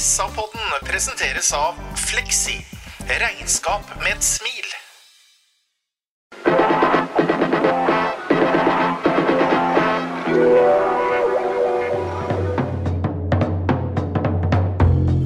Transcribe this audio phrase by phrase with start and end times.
[0.00, 2.66] SA-podden presenteres av Fleksi.
[3.20, 4.68] Regnskap med et smil.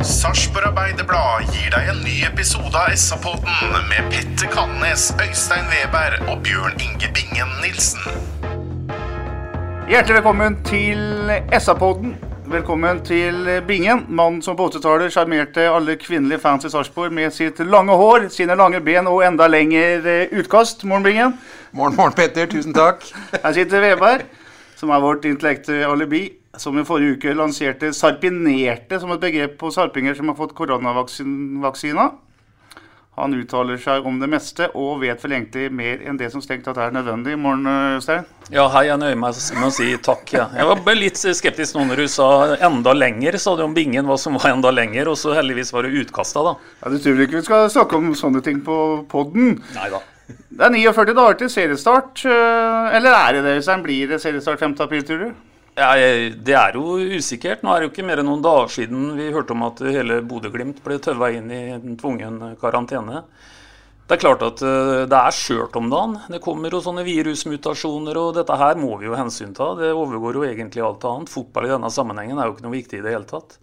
[0.02, 6.42] Sarpsborg Arbeiderblad gir deg en ny episode av SA-podden med Petter Kalnes, Øystein Weber og
[6.42, 8.02] Bjørn Inge Bingen Nilsen.
[9.86, 11.30] Hjertelig velkommen til
[11.62, 12.33] SA-podden.
[12.54, 17.58] Velkommen til Bingen, mannen som på 80-tallet sjarmerte alle kvinnelige fans i Sarpsborg med sitt
[17.66, 20.84] lange hår, sine lange ben og enda lengre utkast.
[20.86, 21.34] Morgen, Bingen.
[21.74, 22.46] Morgen, morgen, Petter.
[22.46, 23.02] Tusen takk.
[23.42, 24.22] Her sitter Veberg,
[24.78, 26.22] som er vårt intellektuelle alibi,
[26.54, 32.06] som i forrige uke lanserte 'sarpinerte' som et begrep på sarpinger som har fått koronavaksina.
[33.16, 36.64] Han uttaler seg om det meste og vet vel egentlig mer enn det som strengt
[36.66, 37.36] tatt er nødvendig.
[37.38, 38.24] Morgen, Øystein.
[38.50, 40.32] Ja, hei, jeg nøyer meg med å si takk.
[40.34, 40.48] Ja.
[40.58, 44.04] Jeg var bare litt skeptisk nå når du sa 'enda lenger', sa du om bingen
[44.04, 46.56] hva som var enda lenger, og så heldigvis var det utkasta, da.
[46.82, 49.62] Ja, Du tror ikke vi skal snakke om sånne ting på podden?
[49.74, 50.00] Nei da.
[50.50, 52.24] Det er 49 dager til seriestart.
[52.26, 53.82] øh, Eller er det det, Øystein?
[53.82, 54.80] Blir det seriestart 5.
[54.80, 55.32] april, tror du?
[55.74, 57.64] Ja, det er jo usikkert.
[57.64, 60.20] Nå er det jo ikke mer enn noen dager siden vi hørte om at hele
[60.22, 63.24] Bodø-Glimt ble tøva inn i en tvungen karantene.
[64.04, 66.18] Det er klart at eh, det er skjørt om dagen.
[66.30, 69.72] Det kommer jo sånne virusmutasjoner, og dette her må vi jo hensynta.
[69.80, 71.32] Det overgår jo egentlig alt annet.
[71.32, 73.56] Fotball i denne sammenhengen er jo ikke noe viktig i det hele tatt.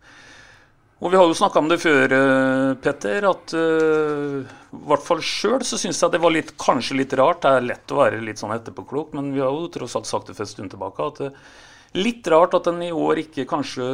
[1.01, 5.21] Og vi har jo snakka om det før, eh, Petter, at eh, i hvert fall
[5.25, 7.45] sjøl så syns jeg det var litt, kanskje litt rart.
[7.45, 10.29] Det er lett å være litt sånn etterpåklok, men vi har jo tross alt sagt
[10.29, 11.43] det for en stund tilbake at eh,
[11.97, 13.93] litt rart at den i år ikke kanskje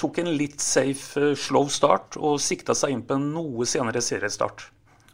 [0.00, 4.02] tok en litt safe eh, slow start og sikta seg inn på en noe senere
[4.04, 4.66] seriestart.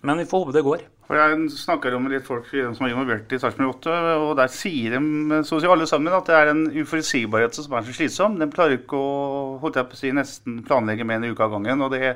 [0.04, 0.82] Men vi får håpe det går.
[1.04, 4.96] For Jeg snakker om litt folk som er involvert i Sarpsborg 8, og der sier
[4.96, 8.38] de så å si alle sammen at det er en uforutsigbarhet som er så slitsom.
[8.40, 11.56] De klarer ikke å holdt jeg på å si, nesten planlegge med en uke av
[11.56, 12.14] gangen, og det,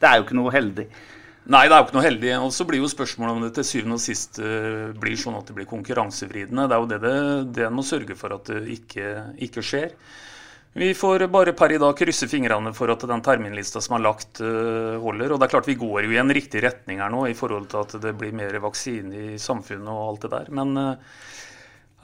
[0.00, 0.88] det er jo ikke noe heldig.
[1.50, 2.32] Nei, det er jo ikke noe heldig.
[2.44, 5.48] Og så blir jo spørsmålet om det til syvende og sist eh, blir sånn at
[5.50, 6.68] det blir konkurransevridende.
[6.70, 7.14] Det er jo det det,
[7.56, 9.08] det en må sørge for at det ikke,
[9.48, 9.96] ikke skjer.
[10.78, 14.38] Vi får bare per i dag krysse fingrene for at den terminlista som er lagt,
[14.38, 15.34] eh, holder.
[15.34, 17.66] Og det er klart vi går jo i en riktig retning her nå i forhold
[17.72, 20.54] til at det blir mer vaksine i samfunnet og alt det der.
[20.54, 21.14] Men eh,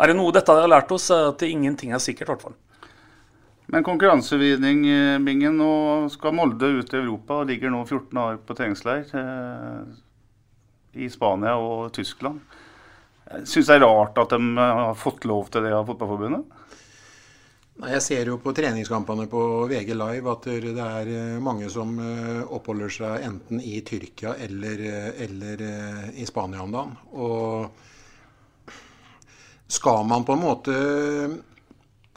[0.03, 2.59] er det noe dette har lært oss, er at ingenting er sikkert, i hvert fall.
[3.66, 5.50] Men konkurransevridning, eh.
[5.50, 9.81] Nå skal Molde ut i Europa og ligger nå 14 dager på treningsleir eh,
[11.03, 12.41] i Spania og Tyskland.
[13.43, 16.44] Syns det er rart at de eh, har fått lov til det av Fotballforbundet.
[17.77, 21.98] Nei, Jeg ser jo på treningskampene på VG Live at det er mange som
[22.47, 24.81] oppholder seg enten i Tyrkia eller,
[25.27, 25.66] eller
[26.15, 26.94] i Spania om dagen.
[27.12, 27.69] Og
[29.69, 30.78] skal man på en måte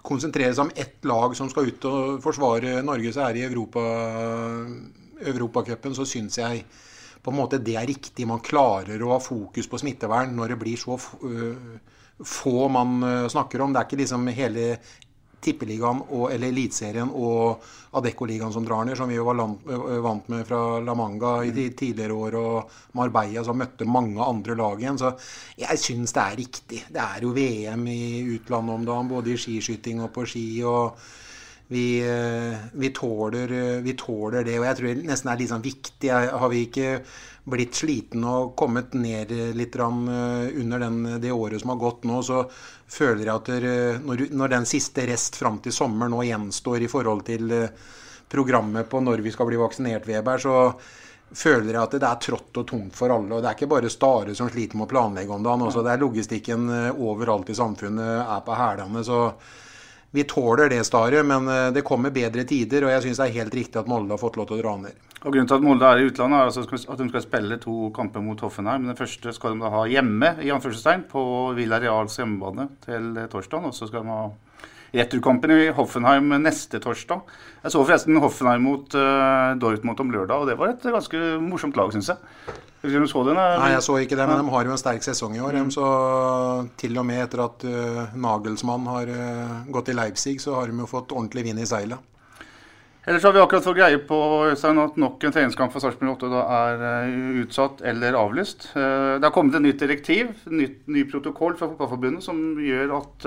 [0.09, 3.49] konsentrere seg om ett lag som skal ut og forsvare Norge, så er det i
[3.49, 3.83] Europa,
[5.29, 6.63] Europacupen, så syns jeg
[7.19, 8.27] på en måte det er riktig.
[8.27, 11.79] Man klarer å ha fokus på smittevern når det blir så øh,
[12.25, 13.73] få man øh, snakker om.
[13.73, 14.65] Det er ikke liksom hele
[15.41, 17.63] Tippeligaen og, eller Eliteserien og
[17.99, 21.37] Adecco-ligaen som drar ned, som vi jo var land, øh, vant med fra La Manga
[21.47, 24.99] i de tidligere år, og Marbella som møtte mange andre lag igjen.
[25.01, 25.13] Så
[25.59, 26.83] jeg syns det er riktig.
[26.89, 28.03] Det er jo VM i
[28.35, 30.45] utlandet om dagen, både i skiskyting og på ski.
[30.63, 30.99] og
[31.69, 35.51] vi, eh, vi, tåler, eh, vi tåler det, og jeg tror det nesten er litt
[35.51, 36.09] sånn viktig.
[36.09, 36.87] Har vi ikke
[37.51, 39.89] blitt sliten og kommet ned litt eh,
[40.61, 42.43] under den, det året som har gått nå, så
[42.89, 47.25] føler jeg at når, når den siste rest fram til sommer nå gjenstår i forhold
[47.27, 47.85] til eh,
[48.29, 50.57] programmet på når vi skal bli vaksinert, Weber, så
[51.29, 53.35] føler jeg at det er trått og tungt for alle.
[53.35, 55.65] Og det er ikke bare Stare som sliter med å planlegge om dagen.
[55.67, 59.03] Også det er logistikken eh, overalt i samfunnet er på hælene.
[59.05, 59.19] Så
[60.11, 62.85] vi tåler det, Stare, men eh, det kommer bedre tider.
[62.85, 64.75] Og jeg syns det er helt riktig at Molde har fått lov til å dra
[64.81, 65.05] ned.
[65.19, 67.89] Og Grunnen til at Molde er i utlandet, er altså at de skal spille to
[67.95, 68.87] kamper mot Hoffenheim.
[68.89, 71.23] Den første skal de da ha hjemme i anførselstegn, på
[71.57, 73.69] Villa Reals hjemmebane til torsdag.
[73.69, 74.23] Og så skal de ha
[74.95, 77.21] returkampen i Hoffenheim neste torsdag.
[77.63, 81.77] Jeg så forresten Hoffenheim mot uh, Dortmund om lørdag, og det var et ganske morsomt
[81.77, 82.57] lag, syns jeg.
[82.79, 83.35] Hvis du så den?
[83.35, 85.57] Nei, jeg så ikke det, men de har jo en sterk sesong i år.
[85.59, 85.71] Mm.
[85.75, 85.87] Så
[86.79, 90.79] til og med etter at uh, Nagelsmann har uh, gått i Leipzig, så har de
[90.79, 91.99] jo fått ordentlig vind i seilet.
[93.09, 94.17] Ellers har vi akkurat fått greie på
[94.51, 98.67] Øystein, at nok en treningskamp for Sarpsborg 8 da er utsatt eller avlyst.
[98.75, 103.25] Det har kommet et nytt direktiv, nytt, ny, protokoll fra Fotballforbundet, som gjør at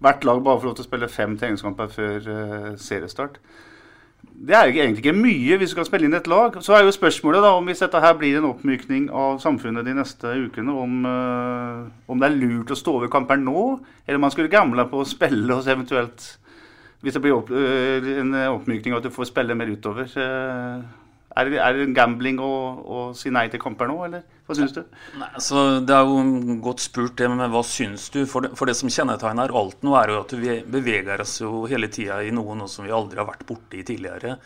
[0.00, 2.30] hvert lag bare får lov til å spille fem treningskamper før
[2.80, 3.36] seriestart.
[4.40, 6.56] Det er jo egentlig ikke mye hvis du skal spille inn et lag.
[6.64, 9.94] Så er jo spørsmålet da, om hvis dette her blir en oppmykning av samfunnet de
[9.98, 13.64] neste ukene, om, om det er lurt å stå over kamper nå,
[14.06, 16.30] eller om man skulle gamble på å spille oss eventuelt
[17.00, 20.08] hvis det blir opp, uh, en oppmykning og at du får spille mer utover.
[20.20, 20.82] Øh,
[21.38, 22.50] er det, er det gambling å,
[22.80, 24.80] å, si nei til kamper nå, eller hva syns du?
[25.20, 28.24] Nei, altså, det er jo godt spurt, det, men hva syns du?
[28.30, 31.64] For det, for det som kjennetegner alt nå, er jo at vi beveger oss jo
[31.70, 34.38] hele tida i noe, noe som vi aldri har vært borti tidligere.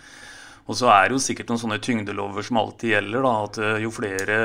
[0.65, 3.27] Og så er det jo sikkert noen sånne tyngdelover som alltid gjelder.
[3.27, 4.37] da, At eh, jo flere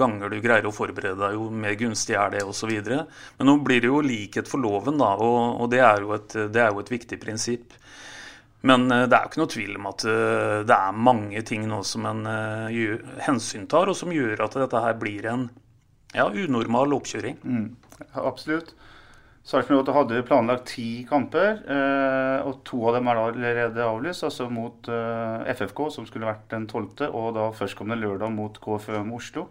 [0.00, 2.72] ganger du greier å forberede deg, jo mer gunstig er det osv.
[2.88, 6.62] Men nå blir det jo likhet for loven, da, og, og det, er et, det,
[6.62, 7.76] er jo et, viktig prinsipp.
[8.66, 11.66] Men eh, det er jo ikke noe tvil om at eh, det er mange ting
[11.70, 12.26] nå som en
[12.74, 15.48] gjør, hensyntar, og som gjør at dette her blir en
[16.16, 17.38] ja, unormal oppkjøring.
[17.44, 17.68] Mm,
[18.24, 18.74] absolutt.
[19.48, 24.26] Sarpsborg hadde planlagt ti kamper, eh, og to av dem er allerede avlyst.
[24.26, 29.14] Altså mot eh, FFK, som skulle vært den 12., og da førstkommende lørdag mot KFUM
[29.16, 29.46] Oslo.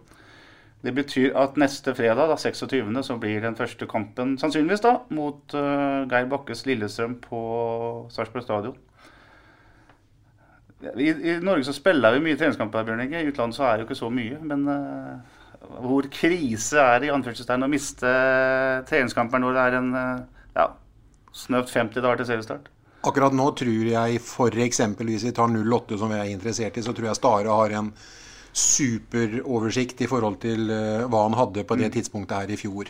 [0.85, 5.55] Det betyr at neste fredag, da 26., så blir den første kampen sannsynligvis da, mot
[5.55, 7.39] Geir Bakkes Lillestrøm på
[8.13, 8.77] Sarpsborg stadion.
[10.81, 13.23] I, I, Norge så spiller vi mye treningskamper, Bjørn Inge.
[13.23, 14.37] I utlandet så er det jo ikke så mye.
[14.45, 18.11] Men uh, hvor krise er det i anførselstegn å miste
[18.89, 20.67] treningskamper når det er en ja,
[21.33, 22.69] snøvt 50 dager til seriestart?
[23.07, 24.79] Akkurat nå tror jeg f.eks.
[24.99, 27.91] hvis vi tar 08 som vi er interessert i, så tror jeg Stare har en
[28.57, 31.95] superoversikt i forhold til uh, hva han hadde på det mm.
[31.97, 32.89] tidspunktet her i fjor.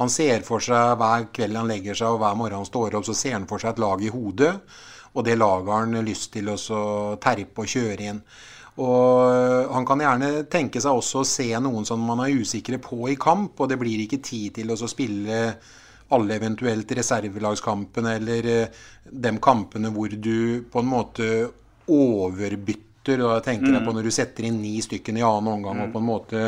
[0.00, 3.06] Han ser for seg hver kveld han legger seg og hver morgen han står opp,
[3.08, 4.52] så ser han for seg et lag i hodet.
[5.14, 6.56] Og det laget har han lyst til å
[7.22, 8.22] terpe og kjøre inn.
[8.80, 13.10] Og han kan gjerne tenke seg også å se noen som man er usikre på
[13.10, 15.40] i kamp, og det blir ikke tid til å spille
[16.14, 18.78] alle eventuelt reservelagskampene eller øh,
[19.10, 21.28] de kampene hvor du på en måte
[21.90, 22.86] overbytter.
[23.20, 25.84] Jeg tenker jeg på når du setter inn ni stykker i annen omgang mm.
[25.84, 26.42] og på en måte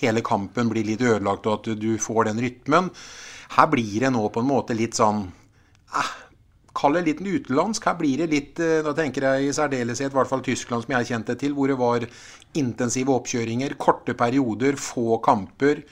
[0.00, 2.90] hele kampen blir litt ødelagt, og at du får den rytmen.
[3.52, 6.12] Her blir det nå på en måte litt sånn eh,
[6.76, 7.84] Kall det litt utenlandsk.
[7.88, 10.96] Her blir det litt eh, Da tenker jeg i særdeleshet i hvert fall Tyskland, som
[10.96, 12.06] jeg kjente til, hvor det var
[12.58, 15.84] intensive oppkjøringer, korte perioder, få kamper,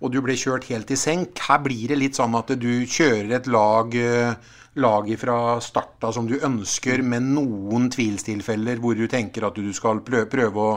[0.00, 1.40] og du ble kjørt helt i senk.
[1.48, 4.40] Her blir det litt sånn at du kjører et lag lag
[4.74, 10.02] laget fra starta som du ønsker, med noen tvilstilfeller hvor du tenker at du skal
[10.06, 10.76] prøve å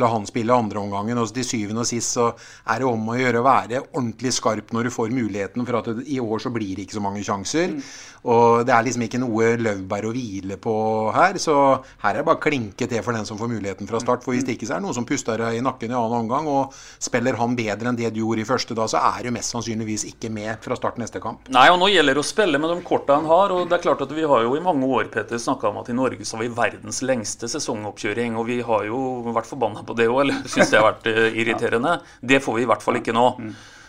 [0.00, 1.20] la han spille andreomgangen.
[1.20, 4.74] Og til syvende og sist så er det om å gjøre å være ordentlig skarp
[4.74, 7.24] når du får muligheten, for at det, i år så blir det ikke så mange
[7.26, 7.76] sjanser.
[7.76, 7.82] Mm.
[8.24, 10.74] Og det er liksom ikke noe Løvberg å hvile på
[11.12, 11.36] her.
[11.42, 11.54] Så
[12.02, 14.24] her er det bare klinke til for den som får muligheten fra start.
[14.24, 16.24] For hvis det ikke så er det noen som puster deg i nakken i annen
[16.24, 19.34] omgang, og spiller han bedre enn det du gjorde i første da, så er du
[19.34, 21.50] mest sannsynligvis ikke med fra start neste kamp.
[21.52, 23.52] Nei, og nå gjelder det å spille med de korta han har.
[23.52, 25.92] Og det er klart at vi har jo i mange år Peter, snakka om at
[25.92, 28.38] i Norge så har vi verdens lengste sesongoppkjøring.
[28.40, 31.24] Og vi har jo vært forbanna på det òg, eller syns det har vært uh,
[31.30, 31.96] irriterende.
[32.20, 33.26] Det får vi i hvert fall ikke nå.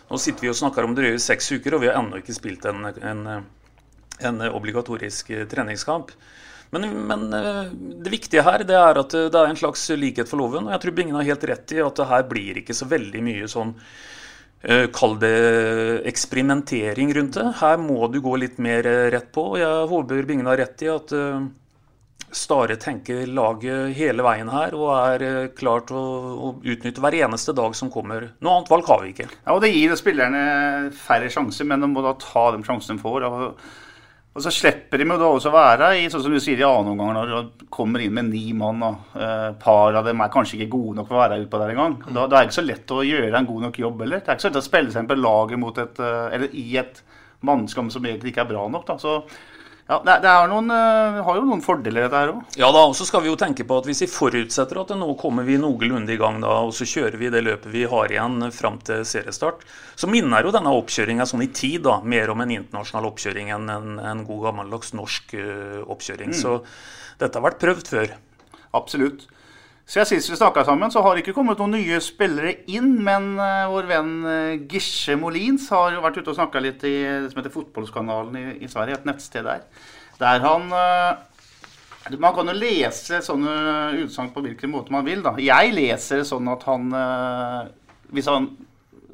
[0.06, 2.68] Nå sitter vi og snakker om drøye seks uker, og vi har ennå ikke spilt
[2.70, 3.46] en, en
[4.20, 6.12] en obligatorisk eh, treningskamp.
[6.70, 7.64] Men, men, eh,
[8.04, 10.68] det viktige her det er at eh, det er en slags likhet for loven.
[10.68, 13.24] Og jeg tror Bingen har helt rett i at det her blir ikke så veldig
[13.26, 13.78] mye sånn
[14.66, 15.30] Kall det
[16.10, 17.44] eksperimentering rundt det.
[17.60, 19.44] Her må du gå litt mer rett på.
[19.52, 21.14] og Jeg håper Bingen har rett i at
[22.36, 27.56] Stare tenker laget hele veien her og er klar til å, å, utnytte hver eneste
[27.56, 28.28] dag som kommer.
[28.44, 29.30] Noe annet valg har vi ikke.
[29.32, 30.44] Ja, og Det gir spillerne
[31.00, 33.28] færre sjanser, men de må da ta de sjansene de får.
[33.30, 33.66] og
[34.36, 36.92] og så slipper de jo da også være i sånn som du sier i annen
[36.92, 38.82] omgang, når du kommer inn med ni mann.
[38.84, 41.72] og eh, par av dem er kanskje ikke gode nok for å være utpå der
[41.72, 41.96] engang.
[42.04, 44.04] Da, da er det ikke så lett å gjøre en god nok jobb.
[44.04, 44.20] eller?
[44.20, 46.58] Det er ikke så lett å spille seg inn på laget mot et, eh, eller
[46.60, 47.00] i et
[47.48, 48.84] mannskap som egentlig ikke er bra nok.
[48.90, 49.16] da, så
[49.86, 52.56] ja, det, det noen, uh, har jo noen fordeler, dette her òg.
[52.58, 55.12] Ja da, og så skal vi jo tenke på at hvis vi forutsetter at nå
[55.22, 58.50] kommer vi noenlunde i gang, da, og så kjører vi det løpet vi har igjen
[58.56, 59.62] fram til seriestart,
[59.94, 63.70] så minner jo denne oppkjøringa sånn i tid da, mer om en internasjonal oppkjøring enn
[63.76, 66.34] en, en god gammeldags norsk uh, oppkjøring.
[66.34, 66.40] Mm.
[66.42, 66.58] Så
[67.22, 68.18] dette har vært prøvd før.
[68.76, 69.30] Absolutt.
[69.86, 72.96] Siden sist vi snakka sammen, så har det ikke kommet noen nye spillere inn.
[73.06, 76.96] Men uh, vår venn uh, Gisje Molins har jo vært ute og snakka litt i
[77.06, 79.62] det som heter Fotballskanalen i, i, Sverige, et nettsted der.
[80.18, 81.22] Der han uh,
[82.18, 83.54] Man kan jo lese sånne
[84.02, 85.22] utsagn på hvilken måte man vil.
[85.26, 85.36] da.
[85.42, 86.90] Jeg leser det sånn at han
[88.14, 88.52] Hvis han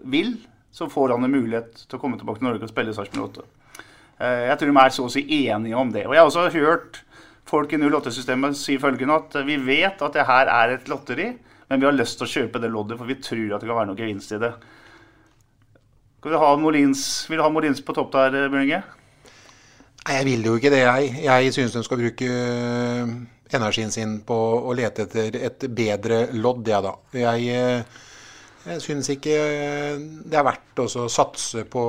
[0.03, 0.33] vil,
[0.71, 3.47] så får han en mulighet til å komme tilbake til Norge og spille Sarpsborg 8.
[4.21, 6.03] Jeg tror de er så å si enige om det.
[6.07, 6.99] Og jeg har også hørt
[7.51, 11.27] folk i 08-systemet sier følgende at vi vet at det her er et lotteri,
[11.70, 13.79] men vi har lyst til å kjøpe det loddet, for vi tror at det kan
[13.79, 14.51] være noe gevinst i det.
[16.22, 18.81] Skal vi ha Molins, vil du ha Molins på topp der, Bjørninge?
[20.01, 21.12] Nei, jeg vil jo ikke det, jeg.
[21.25, 23.13] Jeg syns de skal bruke øh,
[23.53, 24.38] energien sin på
[24.70, 26.93] å lete etter et bedre lodd, jeg, da.
[27.17, 27.86] Jeg,
[28.65, 29.38] jeg syns ikke
[30.25, 31.86] det er verdt å satse på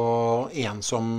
[0.64, 1.10] en som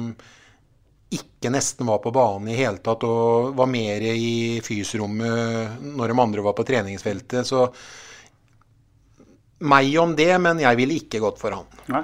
[1.17, 6.17] ikke nesten var på banen i hele tatt og var mer i fysrommet når de
[6.25, 7.47] andre var på treningsfeltet.
[7.47, 7.67] Så
[9.63, 11.79] meg om det, men jeg ville ikke gått for han.
[11.93, 12.03] Nei.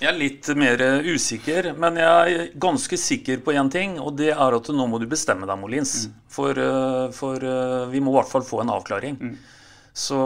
[0.00, 3.94] Jeg er litt mer usikker, men jeg er ganske sikker på én ting.
[4.02, 6.08] Og det er at nå må du bestemme deg, Molins.
[6.34, 9.20] For, eh, for eh, vi må i hvert fall få en avklaring.
[9.94, 10.18] Så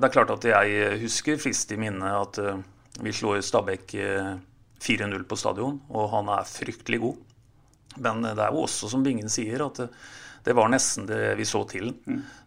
[0.00, 2.62] det er klart at jeg husker frist i minne at eh,
[3.04, 4.30] vi slår Stabæk eh,
[4.80, 7.18] 4-0 på stadion, og han er fryktelig god.
[7.98, 9.88] Men det er jo også, som Bingen sier, at det,
[10.46, 11.90] det var nesten det vi så til.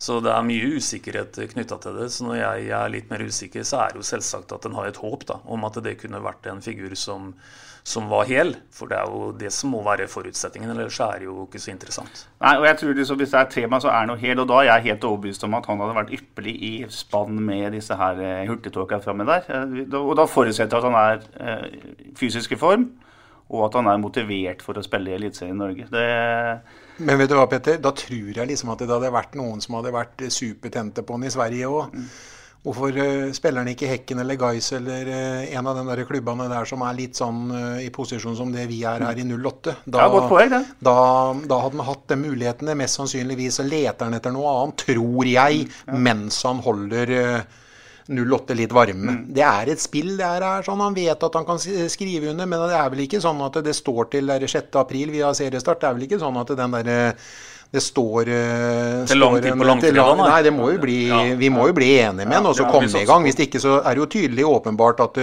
[0.02, 2.08] Så det er mye usikkerhet knytta til det.
[2.16, 4.88] Så når jeg er litt mer usikker, så er det jo selvsagt at en har
[4.90, 7.36] et håp da, om at det kunne vært en figur som,
[7.84, 8.56] som var hel.
[8.74, 11.70] For det er jo det som må være forutsetningen, ellers er det jo ikke så
[11.76, 12.24] interessant.
[12.42, 14.42] Nei, og jeg tror liksom, Hvis det er tema, så er han jo hel.
[14.42, 17.78] Og da er jeg helt overbevist om at han hadde vært ypperlig i spann med
[17.78, 19.46] disse her hurtigtåka framme der.
[19.54, 22.90] Eh, Og da forutsetter jeg at han er eh, fysisk i form,
[23.54, 25.88] og at han er motivert for å spille i Eliteserien i Norge.
[25.94, 26.06] Det,
[27.06, 27.78] Men vet du hva, Petter?
[27.82, 31.28] Da tror jeg liksom at det hadde vært noen som hadde vært supertente på han
[31.30, 32.00] i Sverige òg.
[32.64, 36.46] Hvorfor uh, spiller han ikke Hekken eller Guys eller eh, en av de der klubbene
[36.48, 39.74] der som er litt sånn eh, i posisjon som det vi er her i 08?
[39.84, 40.62] Da, Ja, godt poeng, det.
[40.80, 40.94] Da,
[41.44, 42.78] da hadde han hatt de mulighetene.
[42.80, 45.68] Mest sannsynligvis leter han etter noe annet, tror jeg,
[46.08, 47.60] mens han holder eh,
[48.10, 49.16] 08 litt varme.
[49.30, 50.16] Det er et spill.
[50.18, 53.06] det er, er sånn Han vet at han kan skrive under, men det er vel
[53.08, 54.76] ikke sånn at det står til der 6.
[54.82, 55.80] april vi har seriestart.
[55.82, 56.94] Det er vel ikke sånn at den der
[57.74, 60.42] det står eh, Til lang tid på langfredag, til lang- nei.
[60.46, 61.22] Det må jo bli, Ja.
[61.40, 63.24] vi må jo bli enige med den og så Ja, komme i gang.
[63.26, 65.18] Hvis det ikke så er det jo tydelig åpenbart at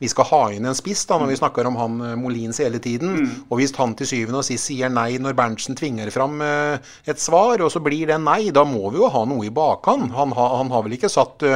[0.00, 2.80] vi skal ha inn en spiss da, når vi snakker om han eh, Molins hele
[2.82, 3.46] tiden.
[3.48, 7.22] Og hvis han til syvende og sist sier nei når Berntsen tvinger fram eh, et
[7.22, 10.10] svar, og så blir det nei, da må vi jo ha noe i bakhånd.
[10.18, 11.46] Han, han har vel ikke satt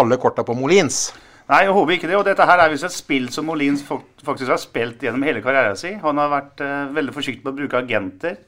[0.00, 1.08] alle korta på Molins?
[1.46, 2.18] Nei, jeg håper ikke det.
[2.18, 5.78] Og dette her er visst et spill som Molins faktisk har spilt gjennom hele karrieren
[5.78, 6.00] sin.
[6.02, 8.40] Han har vært uh, veldig forsiktig med å bruke agenter.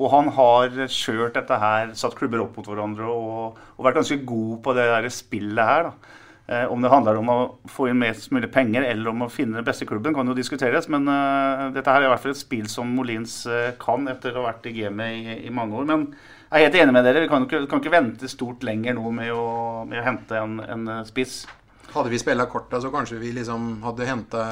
[0.00, 4.16] Og han har kjørt dette her, satt klubber opp mot hverandre og, og vært ganske
[4.26, 5.90] god på det der spillet her.
[5.90, 6.16] da.
[6.50, 7.38] Eh, om det handler om å
[7.70, 10.88] få inn mest mulig penger eller om å finne den beste klubben, kan jo diskuteres.
[10.90, 14.34] Men eh, dette her er i hvert fall et spill som Molins eh, kan etter
[14.34, 15.86] å ha vært i gamet i, i mange år.
[15.86, 16.08] Men
[16.50, 17.24] jeg er helt enig med dere.
[17.24, 19.46] Vi kan, ikke, kan ikke vente stort lenger nå med å,
[19.88, 21.44] med å hente en, en eh, spiss.
[21.90, 24.46] Hadde vi spilla korta, så kanskje vi liksom hadde henta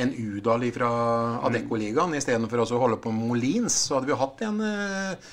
[0.00, 0.90] en Udal fra
[1.48, 3.76] Adecco-ligaen istedenfor å holde på med Molins.
[3.88, 5.32] Så hadde vi hatt en eh,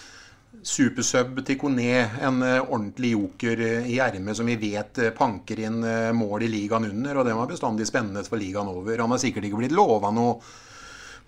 [0.64, 1.92] supersub til Kone,
[2.22, 5.80] en eh, ordentlig joker eh, i ermet som vi vet eh, panker inn
[6.16, 7.22] mål i ligaen under.
[7.22, 9.00] Og den var bestandig spennende for ligaen over.
[9.00, 10.40] Han har sikkert ikke blitt lova noe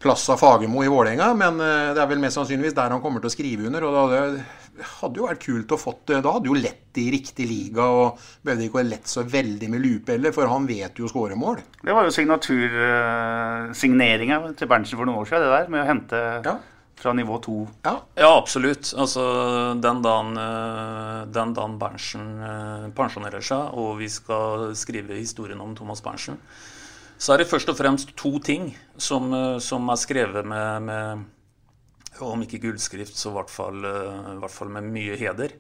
[0.02, 3.20] plass av Fagermo i Vålerenga, men eh, det er vel mest sannsynligvis der han kommer
[3.24, 3.82] til å skrive under.
[3.86, 4.22] og da hadde,
[5.02, 8.08] hadde jo vært kult å fått eh, Da hadde jo lett i riktig liga, og
[8.44, 11.58] behøvde ikke å lett så veldig med lupe heller, for han vet jo skåremål.
[11.86, 16.18] Det var jo signatursigneringa til Berntsen for noen år siden, det der, med å hente
[16.46, 16.56] Ja.
[17.02, 17.56] fra nivå to.
[17.86, 17.96] Ja.
[18.16, 18.92] Ja, absolutt.
[18.98, 19.22] Altså,
[19.82, 25.74] den dagen, eh, den dagen Berntsen eh, pensjonerer seg, og vi skal skrive historien om
[25.76, 26.38] Thomas Berntsen,
[27.22, 32.22] så er det først og fremst to ting som, eh, som er skrevet med, med
[32.22, 35.54] om ikke gullskrift, så i hvert fall, eh, i hvert fall med mye heder.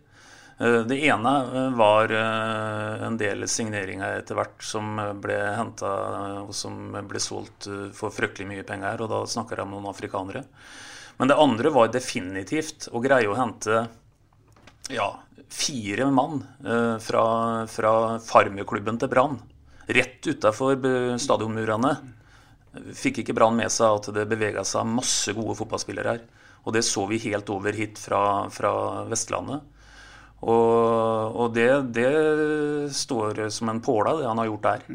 [0.58, 1.34] Eh, Det ene
[1.78, 5.92] var en del signeringer etter hvert som ble henta
[6.42, 10.44] og som ble solgt for fryktelig mye penger, og da snakker jeg om noen afrikanere.
[11.20, 13.88] Men det andre var definitivt å greie å hente
[14.90, 15.10] ja,
[15.50, 16.42] fire mann
[17.02, 19.42] fra, fra farmerklubben til Brann.
[19.92, 20.78] Rett utafor
[21.20, 21.96] stadionmurene.
[22.96, 26.22] Fikk ikke Brann med seg at det bevega seg masse gode fotballspillere her.
[26.64, 28.72] Og det så vi helt over hit fra, fra
[29.10, 29.66] Vestlandet.
[30.42, 32.12] Og, og det, det
[32.98, 34.86] står som en påle, det han har gjort der.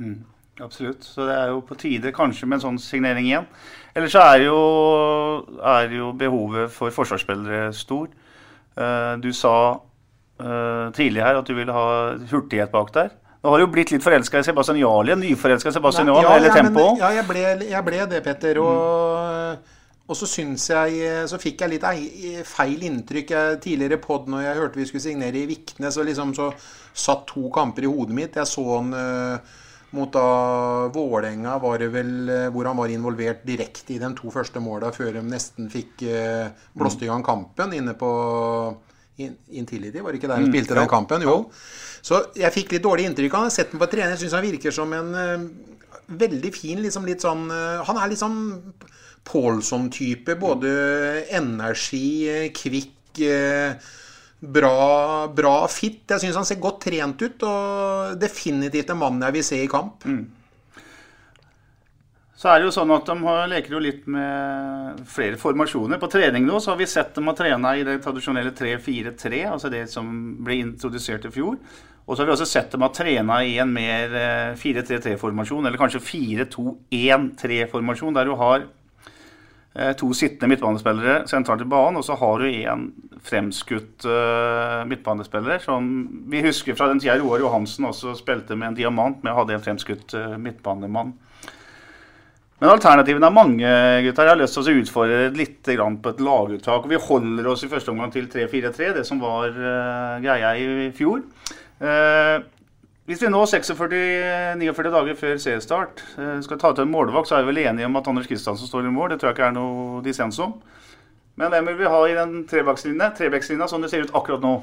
[0.65, 1.05] Absolutt.
[1.05, 3.49] Så det er jo på tide kanskje med en sånn signering igjen.
[3.97, 4.57] Ellers så er jo,
[5.61, 8.09] er jo behovet for forsvarsspillere stor.
[8.77, 9.57] Eh, Du sa
[10.37, 11.85] tidlig tidligere her at du ville ha
[12.29, 13.15] hurtighet bak der.
[13.47, 15.21] Nå har du jo blitt litt forelska i Sebastian Jarl igjen.
[15.23, 16.87] Nyforelska i Sebastian Jarl, eller ja, men- tempo.
[16.99, 18.59] ja, jeg ble, jeg ble det, Petter.
[18.59, 19.77] Og,
[20.09, 21.87] og så syns jeg Så fikk jeg litt
[22.43, 23.31] feil inntrykk.
[23.31, 26.51] Jeg, tidligere pod når jeg hørte vi skulle signere i Vikne, så liksom så
[26.91, 28.35] satt to kamper i hodet mitt.
[28.35, 29.55] Jeg så han eh,
[29.95, 34.35] mot da Vålerenga, var det vel, eh, hvor han var involvert direkte i de to
[34.35, 38.11] første måla før de nesten fikk uh, blåst i gang kampen inne på
[39.17, 41.25] Intility, var det ikke der han spilte den kampen?
[41.25, 41.37] Jo.
[42.05, 43.55] Så jeg fikk litt dårlig inntrykk av han.
[43.55, 44.15] Sett ham på trening.
[44.15, 45.47] Jeg syns han virker som en uh,
[46.21, 48.37] veldig fin, liksom litt sånn uh, Han er liksom
[49.27, 50.37] Paulson-type.
[50.39, 50.73] Både
[51.35, 53.95] energi, eh, kvikk uh,
[54.37, 56.03] Bra, bra fit.
[56.13, 59.71] Jeg syns han ser godt trent ut, og definitivt en mann jeg vil se i
[59.73, 60.05] kamp.
[62.37, 63.15] Så er det jo sånn at de
[63.49, 65.97] leker jo litt med flere formasjoner.
[66.01, 69.71] På trening nå så har vi sett dem å trene i det tradisjonelle 3-4-3, altså
[69.73, 71.57] det som ble introdusert i fjor.
[72.05, 75.81] Og så har vi også sett dem å trene i en mer eh, 4-3-3-formasjon, eller
[75.81, 82.37] kanskje 4-2-1-3-formasjon, der du har eh, to sittende midtbanespillere sentralt i banen, og så har
[82.45, 82.93] du en
[83.27, 85.81] fremskutt eh, midtbanespiller som
[86.29, 89.49] vi husker fra den tida Roar Johansen også spilte med en diamant med å ha
[89.49, 91.17] en fremskutt eh, midtbanemann.
[92.57, 93.71] Men alternativene er mange,
[94.07, 94.25] gutter.
[94.25, 96.87] Jeg har lyst til å utfordre litt på et laguttak.
[96.89, 101.21] Vi holder oss i første omgang til 3-4-3, det som var uh, greia i fjor.
[101.83, 102.41] Uh,
[103.07, 107.45] hvis vi nå 46-49 dager før seriestart uh, skal ta til en målvakt, så er
[107.45, 109.13] vi vel enige om at Anders Kristiansen står i mål.
[109.13, 110.57] Det tror jeg ikke er noe dissens om.
[111.37, 114.63] Men hvem vil vi ha i den Trebackslinja sånn det ser ut akkurat nå?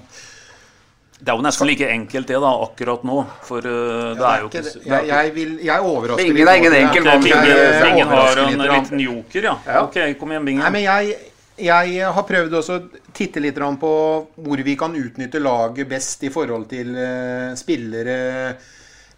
[1.24, 3.20] Det er jo nesten like enkelt det da, akkurat nå.
[3.48, 7.06] For uh, det er jo ikke jeg, jeg, vil, jeg overrasker Ingen er ingen enkel
[7.08, 7.24] mann.
[7.24, 7.51] Bingen,
[7.86, 9.53] Bingen har en liten joker, ja.
[9.68, 9.86] Ja.
[9.86, 10.65] Ok, kom igjen, Bingen.
[10.65, 11.15] Nei, men jeg,
[11.63, 13.94] jeg har prøvd også å titte litt på
[14.36, 18.18] hvor vi kan utnytte laget best i forhold til eh, spillere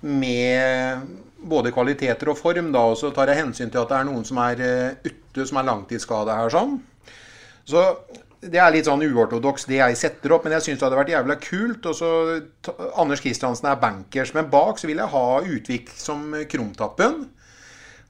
[0.05, 1.07] med
[1.45, 2.73] både kvaliteter og form.
[2.75, 5.47] Da, og så tar jeg hensyn til at det er noen som er eh, ute,
[5.47, 6.53] som er langtidsskada her.
[6.53, 6.77] sånn.
[7.65, 7.81] Så
[8.51, 11.13] det er litt sånn uortodoks det jeg setter opp, men jeg syns det hadde vært
[11.13, 11.87] jævla kult.
[11.89, 12.09] Og så
[13.01, 15.25] Anders Kristiansen er bankers, men bak så vil jeg ha
[15.55, 17.23] Utvik som krumtappen.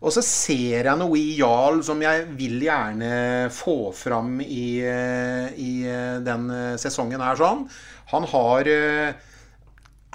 [0.05, 5.47] Og så ser jeg noe i Jarl som jeg vil gjerne få fram i, eh,
[5.55, 7.63] i eh, den eh, sesongen her sånn.
[8.11, 8.69] Han har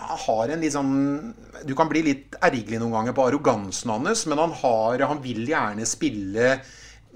[0.01, 1.35] har en litt sånn
[1.69, 5.43] Du kan bli litt ergerlig noen ganger på arrogansen hans, men han, har, han vil
[5.49, 6.55] gjerne spille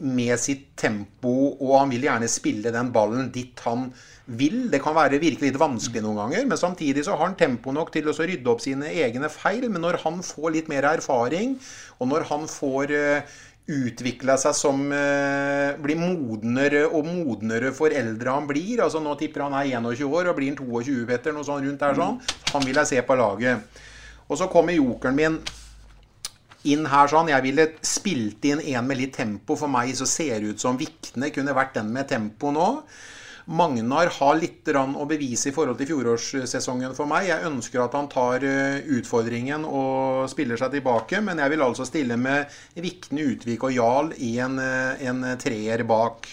[0.02, 3.86] med sitt tempo, og han vil gjerne spille den ballen dit han
[4.26, 4.68] vil.
[4.72, 7.92] Det kan være virkelig litt vanskelig noen ganger, men samtidig så har han tempo nok
[7.94, 9.68] til å rydde opp sine egne feil.
[9.70, 11.58] Men når han får litt mer erfaring,
[12.00, 18.34] og når han får uh, utvikla seg som eh, blir modnere og modnere for eldre
[18.34, 18.82] han blir.
[18.84, 21.80] altså Nå tipper han er 21 år, og blir han 22, Petter, noe sånn rundt
[21.80, 22.18] der sånn.
[22.52, 23.80] Han vil jeg se på laget.
[24.28, 25.38] Og så kommer jokeren min
[26.70, 27.32] inn her sånn.
[27.32, 29.56] Jeg ville spilt inn en med litt tempo.
[29.58, 32.68] For meg så ser det ut som Vikne kunne vært den med tempo nå.
[33.44, 37.26] Magnar har litt å bevise i forhold til fjorårssesongen for meg.
[37.28, 41.84] Jeg ønsker at han tar eh, utfordringen og spiller seg tilbake, men jeg vil altså
[41.84, 42.48] stille med
[42.80, 46.30] Vikne, Utvik og Jarl i en, eh, en treer bak.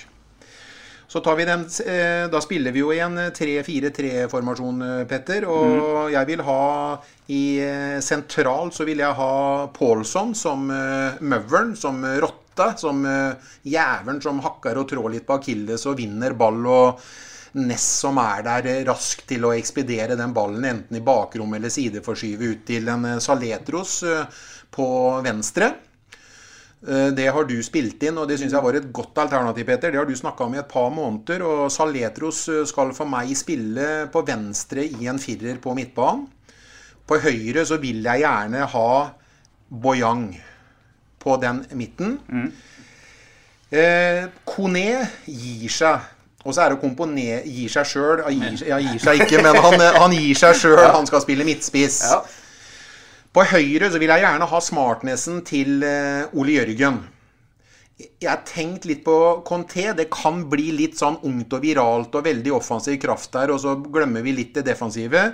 [1.11, 5.45] Så tar vi den, eh, Da spiller vi jo i en 3-4-3-formasjon, eh, Petter.
[5.45, 7.41] Og jeg vil ha i
[7.99, 12.77] sentralt sentral så vil jeg ha Paulson som uh, Møveren, som eh, rotte.
[12.77, 16.65] Som uh, jævelen som hakker og trår litt på akilles og vinner ball.
[16.67, 17.03] og
[17.53, 21.73] Ness som er der eh, raskt til å ekspedere den ballen, enten i bakrom eller
[21.73, 24.87] sideforskyve ut til en eh, Saletros eh, på
[25.25, 25.73] venstre.
[26.87, 29.91] Eh, Det har du spilt inn, og det syns jeg var et godt alternativ, Peter.
[29.91, 31.43] Det har du snakka om i et par måneder.
[31.45, 36.27] Og Saletros eh, skal for meg spille på venstre i en firer på midtbanen.
[37.07, 38.89] På høyre så vil jeg gjerne ha
[39.71, 40.29] Boyang
[41.19, 42.15] på den midten.
[43.71, 45.99] Eh, Kone gir seg.
[46.41, 48.23] Og så er det å komponere Gir seg sjøl.
[48.65, 50.81] Ja, gir seg ikke, men han, eh, han gir seg sjøl.
[50.95, 51.99] Han skal spille midtspiss.
[52.09, 52.23] Ja.
[53.31, 56.99] På høyre så vil jeg gjerne ha smartnessen til eh, Ole Jørgen.
[58.01, 59.15] Jeg har tenkt litt på
[59.47, 59.91] Conté.
[59.95, 63.77] Det kan bli litt sånn ungt og viralt og veldig offensiv kraft der, og så
[63.85, 65.29] glemmer vi litt det defensive.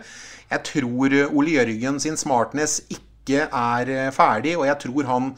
[0.51, 5.33] Jeg tror eh, Ole Jørgen sin smartness ikke er eh, ferdig, og jeg tror han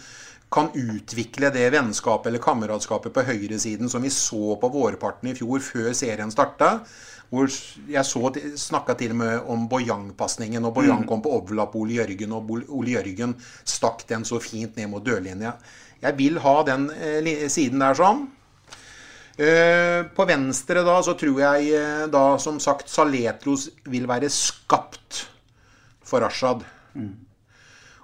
[0.51, 5.63] kan utvikle det vennskapet eller kameratskapet på høyresiden som vi så på vårparten i fjor,
[5.63, 6.81] før serien starta.
[7.29, 7.45] Hvor
[7.89, 12.33] jeg så, snakka til og med om Boyang-pasningen, og Boyang kom på overlapp Ole Jørgen,
[12.33, 15.53] og Ole Jørgen stakk den så fint ned mot dørlinja.
[16.01, 18.25] Jeg vil ha den eh, siden der sånn.
[19.39, 25.25] Eh, på venstre da så tror jeg eh, da som sagt Saletros vil være skapt
[26.01, 26.63] for Rashad.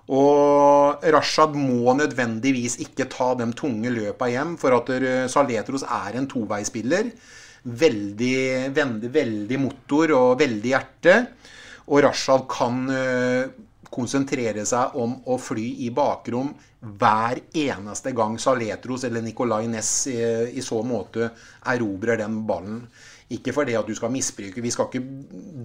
[0.06, 4.92] Og Rashad må nødvendigvis ikke ta de tunge løpa hjem, for at
[5.34, 7.10] Saletros er en toveisspiller.
[7.65, 8.69] Veldig,
[9.10, 11.15] veldig, motor og veldig hjerte.
[11.89, 13.47] Og Rashad kan eh,
[13.89, 16.51] konsentrere seg om å fly i bakrom
[16.86, 20.17] hver eneste gang Saletros eller Nicolay Næss i,
[20.54, 21.32] i så måte
[21.73, 22.84] erobrer den ballen.
[23.34, 24.62] Ikke for det at du skal misbruke.
[24.62, 25.01] Vi skal ikke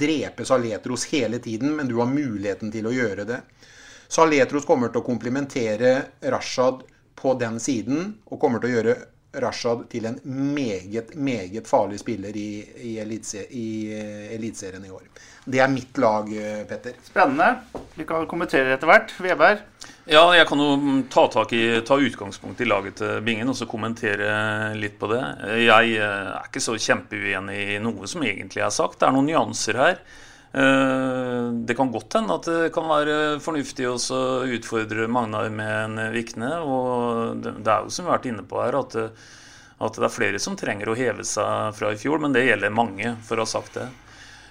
[0.00, 3.42] drepe Saletros hele tiden, men du har muligheten til å gjøre det.
[4.10, 5.92] Saletros kommer til å komplementere
[6.32, 6.80] Rashad
[7.20, 8.96] på den siden, og kommer til å gjøre
[9.32, 10.18] Rashad til en
[10.54, 15.04] meget, meget farlig spiller i, i, elitse, i eh, Eliteserien i år.
[15.44, 16.96] Det er mitt lag, eh, Petter.
[17.06, 17.52] Spennende.
[17.94, 19.14] Vi kan kommentere etter hvert.
[19.22, 19.62] Veberg?
[20.10, 20.70] Ja, jeg kan jo
[21.12, 25.22] ta, tak i, ta utgangspunkt i laget til Bingen og så kommentere litt på det.
[25.62, 28.98] Jeg eh, er ikke så kjempeuenig i noe som egentlig er sagt.
[28.98, 30.02] Det er noen nyanser her.
[30.50, 33.94] Det kan godt hende at det kan være fornuftig å
[34.50, 36.50] utfordre Magnar med en Vikne.
[36.66, 38.96] Og det er jo som vi har vært inne på her, at,
[39.78, 42.18] at det er flere som trenger å heve seg fra i fjor.
[42.22, 43.86] Men det gjelder mange, for å ha sagt det.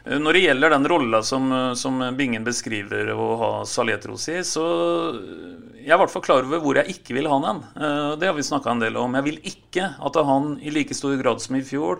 [0.10, 4.64] Når det gjelder den rolla som, som, Bingen beskriver å ha Saletros i, så
[5.76, 7.60] jeg er i hvert fall klar over hvor jeg ikke vil ha den.
[8.22, 9.18] Det har vi snakka en del om.
[9.20, 12.00] Jeg vil ikke at han i like stor grad som i fjor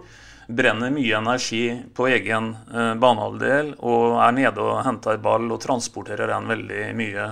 [0.50, 6.32] brenner mye energi på egen eh, banehalvdel og er nede og henter ball og transporterer
[6.32, 7.28] den veldig mye.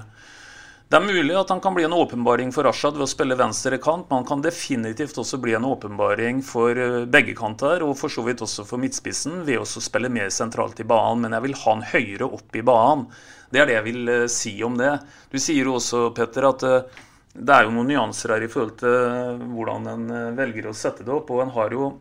[0.88, 3.76] Det er mulig at han kan bli en åpenbaring for Rashad ved å spille venstre
[3.84, 8.14] kant, men han kan definitivt også bli en åpenbaring for eh, begge kanter, og for
[8.14, 11.26] så vidt også for midtspissen, ved å spille mer sentralt i banen.
[11.26, 13.04] Men jeg vil ha han høyere opp i banen.
[13.52, 14.94] Det er det jeg vil uh, si om det.
[15.32, 17.04] Du sier jo også, Petter, at uh,
[17.36, 21.14] det er jo noen nyanser her i forhold til hvordan en velger å sette det
[21.16, 21.32] opp.
[21.32, 21.92] og en har jo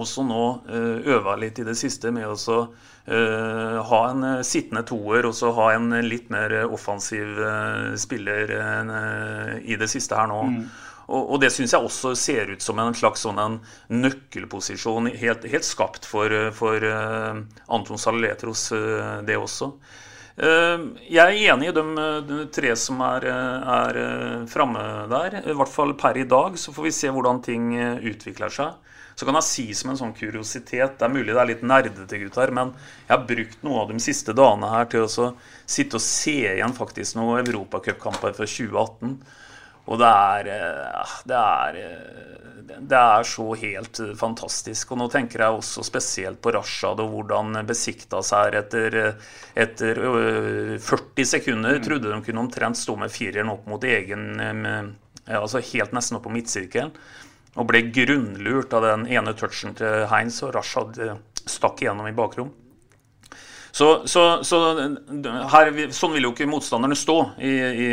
[0.00, 4.84] også nå eh, øva litt i det siste med å uh, ha en eh, sittende
[4.88, 7.40] toer og så ha en litt mer offensiv
[8.00, 8.54] spiller
[9.60, 10.40] i det siste her nå.
[10.52, 10.64] Mm.
[11.12, 13.58] Og, det syns jeg også ser ut som en slags sånn en
[13.90, 18.70] nøkkelposisjon, helt, helt skapt for, for Anton Saletros,
[19.26, 19.72] det også.
[20.38, 21.84] Jeg er enig i de,
[22.30, 24.00] de tre som er, er
[24.48, 25.42] framme der.
[25.42, 26.56] I hvert fall per i dag.
[26.56, 28.78] Så får vi se hvordan ting utvikler seg.
[29.14, 32.20] Så kan jeg si som en sånn kuriositet Det er mulig det er litt nerdete,
[32.24, 32.72] gutter, men
[33.06, 35.30] jeg har brukt noe av de siste dagene her til å
[35.66, 39.16] sitte og se igjen faktisk noen europacupkamper fra 2018.
[39.90, 42.28] Og det er, eh, det er eh,
[42.72, 44.92] Det er så helt fantastisk.
[44.94, 48.96] Og nå tenker jeg også spesielt på Rashad og hvordan Besiktas her etter,
[49.54, 49.98] etter
[50.78, 51.82] 40 sekunder mm.
[51.84, 54.40] trodde de kunne omtrent stå med fireren opp mot egen
[55.22, 56.94] Altså helt nesten opp på midtsirkelen
[57.52, 62.16] og ble grunnlurt av den ene touchen til Heinz, og Rashad eh, stakk igjennom i
[62.16, 62.52] bakrom.
[63.72, 64.58] Så, så, så
[65.48, 67.86] her, sånn vil jo ikke motstanderne stå i, i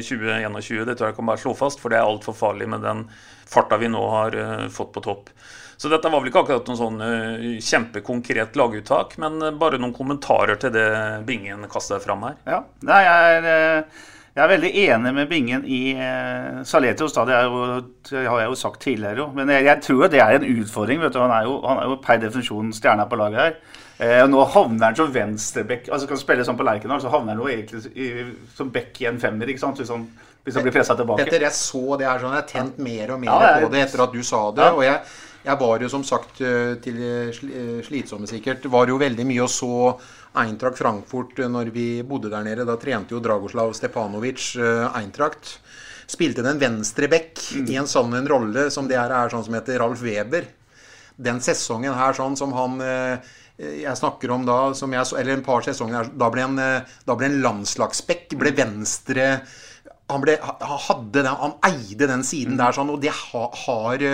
[0.00, 3.02] 2021, det tror jeg kan bare slå fast, for det er altfor farlig med den
[3.48, 5.28] farta vi nå har uh, fått på topp.
[5.76, 9.92] Så dette var vel ikke akkurat noen sånn uh, kjempekonkret laguttak, men uh, bare noen
[9.96, 10.88] kommentarer til det
[11.28, 12.40] Bingen kasta fram her.
[12.48, 13.84] Ja, det er...
[14.38, 17.10] Jeg er veldig enig med Bingen i eh, Saletios.
[17.16, 17.24] Da.
[17.26, 19.18] Det, jo, det, har jeg jo sagt tidligere.
[19.24, 19.26] Jo.
[19.34, 21.00] Men jeg, jeg tror det er en utfordring.
[21.02, 21.18] vet du.
[21.24, 23.56] Han er jo, han er jo per definisjon stjerna på laget her.
[23.98, 25.90] Eh, nå havner han som venstreback.
[25.90, 29.08] Altså kan spille sånn på Lerkendal, så havner han jo egentlig i, som back i
[29.10, 29.50] en femmer.
[29.50, 29.82] ikke sant?
[29.82, 30.06] Hvis han,
[30.46, 31.26] hvis han blir pressa tilbake.
[31.26, 32.36] Petter, jeg så det her sånn.
[32.38, 34.68] Jeg har tent mer og mer ja, er, på det etter at du sa det.
[34.70, 34.76] Ja.
[34.78, 35.00] og jeg
[35.48, 37.02] jeg var jo som sagt eh, til
[37.86, 39.74] slitsomme sikkert, var jo veldig mye og så
[40.36, 42.66] Eintracht Frankfurt eh, når vi bodde der nede.
[42.68, 45.58] Da trente jo Dragoslav Stepanovic eh, Eintracht.
[46.08, 47.66] Spilte den venstre back mm.
[47.68, 50.48] i en sånn en rolle som det er, er sånn som heter Ralf Weber.
[51.18, 55.64] Den sesongen her sånn som han eh, jeg snakker om da, jeg, eller en par
[55.66, 58.36] sesonger da ble en, da ble en landslagsback.
[58.38, 58.58] Ble mm.
[58.60, 59.24] venstre
[60.08, 60.38] han, ble,
[61.12, 62.60] den, han, eide den siden mm.
[62.62, 64.04] der, sånn, og det har,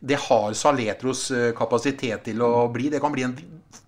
[0.00, 1.26] det har Saletros
[1.58, 2.88] kapasitet til å bli.
[2.92, 3.36] Det kan bli en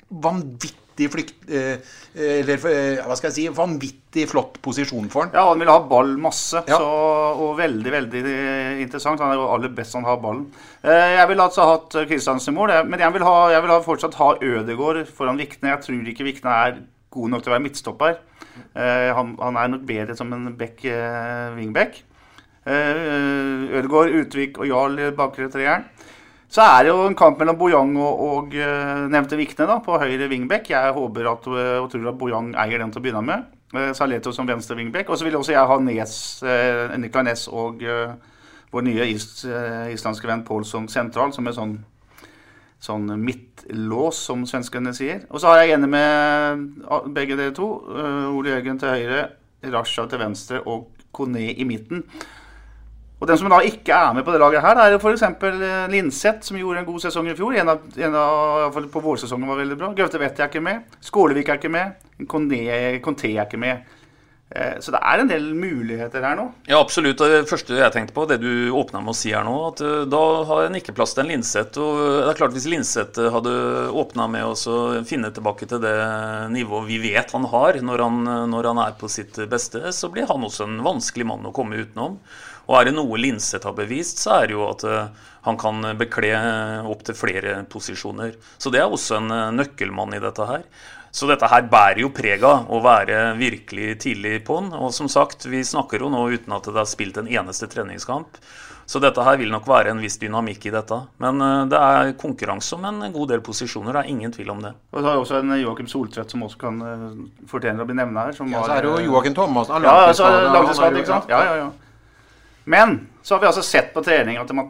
[0.08, 1.46] vanvittig flykt...
[1.48, 5.34] Eh, eller eh, hva skal jeg si Vanvittig flott posisjon for han.
[5.34, 6.62] Ja, han vil ha ball masse.
[6.68, 6.78] Ja.
[6.78, 6.90] Så,
[7.46, 8.22] og veldig, veldig
[8.84, 9.22] interessant.
[9.22, 10.46] Han er jo aller best han har ballen.
[10.82, 13.80] Eh, jeg ville altså hatt Kristiansen i mål, men jeg vil, ha, jeg vil ha
[13.84, 15.72] fortsatt ha Ødegård foran Vikne.
[15.74, 16.78] Jeg tror ikke Vikne er
[17.14, 18.22] god nok til å være midtstopper.
[18.74, 20.82] Han, han er nok bedre som en back,
[21.56, 22.02] wingback.
[22.64, 25.88] Ødegård, Utvik og Jarl bakre treeren.
[26.54, 28.52] Så er det jo en kamp mellom Bojang og, og
[29.10, 30.70] nevnte Vikne da, på høyre wingback.
[30.70, 33.48] Jeg håper at, og tror at Bojang eier den til å begynne med.
[33.98, 35.10] Saleto som venstre wingback.
[35.10, 36.14] Og så vil også jeg ha Nes,
[37.02, 37.82] Niklas Næss og
[38.74, 39.26] vår nye is,
[39.94, 41.74] islandske venn Pål sentral, som er sånn,
[42.82, 43.10] sånn
[43.64, 45.24] midtlås, som svenskene sier.
[45.30, 46.64] Og så har jeg enig med
[47.14, 47.68] begge dere to.
[48.34, 49.28] Ole Jørgen til høyre,
[49.72, 52.04] Rasha til venstre og Kone i midten.
[53.20, 55.22] Og Den som da ikke er med på det laget, her, er f.eks.
[55.22, 57.54] Eh, Linseth, som gjorde en god sesong i fjor.
[57.56, 59.92] En av, en av på vårsesongen var veldig bra.
[59.96, 60.82] Gaute Wett er ikke med.
[61.00, 61.94] Skålevik er ikke med.
[62.28, 63.94] Conté er ikke med.
[64.54, 66.46] Eh, Så det er en del muligheter her nå.
[66.70, 67.18] Ja, absolutt.
[67.18, 70.04] Det første jeg tenkte på, det du åpna med å si her nå, at eh,
[70.06, 71.80] da har en ikke plass til en Linseth.
[71.82, 73.54] Og det er klart Hvis Linseth hadde
[73.90, 75.96] åpna med å finne tilbake til det
[76.54, 80.30] nivået vi vet han har når han, når han er på sitt beste, så blir
[80.30, 82.20] han også en vanskelig mann å komme utenom.
[82.68, 85.08] Og er det noe Linseth har bevist, så er det jo at eh,
[85.44, 86.30] han kan bekle
[86.88, 88.38] opptil flere posisjoner.
[88.56, 90.62] Så det er også en eh, nøkkelmann i dette her.
[91.14, 94.72] Så dette her bærer jo preg av å være virkelig tidlig på'n.
[94.74, 98.40] Og som sagt, vi snakker jo nå uten at det er spilt en eneste treningskamp.
[98.84, 100.98] Så dette her vil nok være en viss dynamikk i dette.
[101.22, 104.60] Men eh, det er konkurranse om en god del posisjoner, det er ingen tvil om
[104.66, 104.74] det.
[104.92, 107.06] Og så har vi også en Joakim Soltvedt som også kan eh,
[107.48, 108.36] fortjene å bli nevnt her.
[108.36, 109.86] Som Ja, så er det jo eh, Joakim Thomassen.
[109.86, 111.32] Ja, altså, langtidsskadet, ikke sant?
[111.32, 111.72] Ja, ja, ja.
[112.74, 114.62] Men så har vi altså sett på trening at de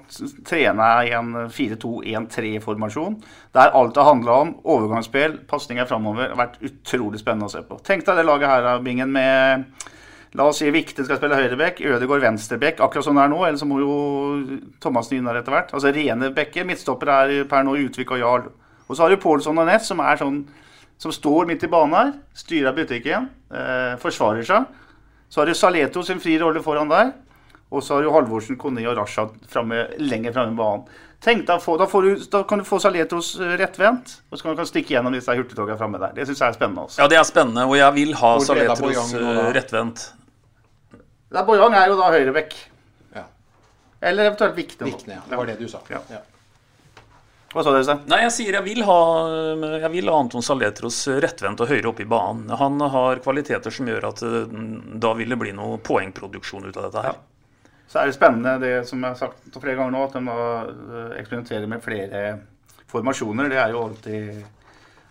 [0.46, 3.16] trener i en 4-2-1-3-formasjon.
[3.56, 6.28] Der alt har handla om overgangsspill, pasninger framover.
[6.30, 7.80] har vært utrolig spennende å se på.
[7.82, 9.66] Tenk deg det laget her, Bingen, med
[10.34, 13.40] La oss si Vikte skal spille høyrebekk, Ødegaard venstrebekk, akkurat sånn det er nå.
[13.46, 13.98] Eller så må jo
[14.82, 15.74] Thomassen inn der etter hvert.
[15.74, 16.66] Altså rene bekker.
[16.66, 18.48] Midtstopper er per nå Utvik og Jarl.
[18.86, 20.40] Og så har du Pålsson og Ness, som er sånn
[20.98, 22.10] som står midt i banen her.
[22.38, 23.28] Styrer butikken.
[23.50, 24.66] Eh, forsvarer seg.
[25.30, 27.14] Så har du Saleto sin fri rolle foran der.
[27.74, 30.84] Og så har jo Halvorsen, Kone og Rasha fremme, lenger framme i banen.
[31.24, 34.42] Tenk deg, å få- da, får du, da kan du få Saletros rettvendt, og så
[34.44, 36.12] kan du stikke gjennom disse hurtigtogene framme der.
[36.18, 36.84] Det syns jeg er spennende.
[36.84, 37.00] Også.
[37.00, 39.14] Ja, det er spennende, og jeg vil ha Hvor Saletros
[39.56, 40.04] rettvendt.
[41.34, 42.52] Bojang er jo da høyrebekk.
[43.16, 43.24] Ja.
[44.02, 44.86] Eller eventuelt Vikne.
[44.86, 45.22] Vikne, ja.
[45.30, 45.80] Det var det du sa.
[45.90, 45.98] Ja.
[46.12, 46.20] Ja.
[47.54, 47.94] Hva sa dere?
[48.10, 48.94] Nei, jeg sier jeg vil ha,
[49.78, 52.48] jeg vil ha Anton Saletros rettvendt og høyere oppe i banen.
[52.58, 54.48] Han har kvaliteter som gjør at eh,
[54.98, 57.20] da vil det bli noe poengproduksjon ut av dette her.
[57.88, 61.18] Så er det spennende det som jeg har sagt flere ganger nå, at de eh,
[61.20, 62.22] eksperimenterer med flere
[62.90, 63.50] formasjoner.
[63.52, 64.40] Det er jo alltid,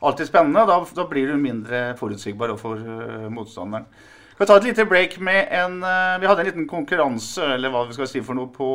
[0.02, 0.66] alltid spennende.
[0.70, 3.88] Da, da blir du mindre forutsigbar overfor uh, motstanderen.
[4.34, 7.84] Vi ta et lite break med en uh, Vi hadde en liten konkurranse eller hva
[7.88, 8.70] vi skal si for noe, på,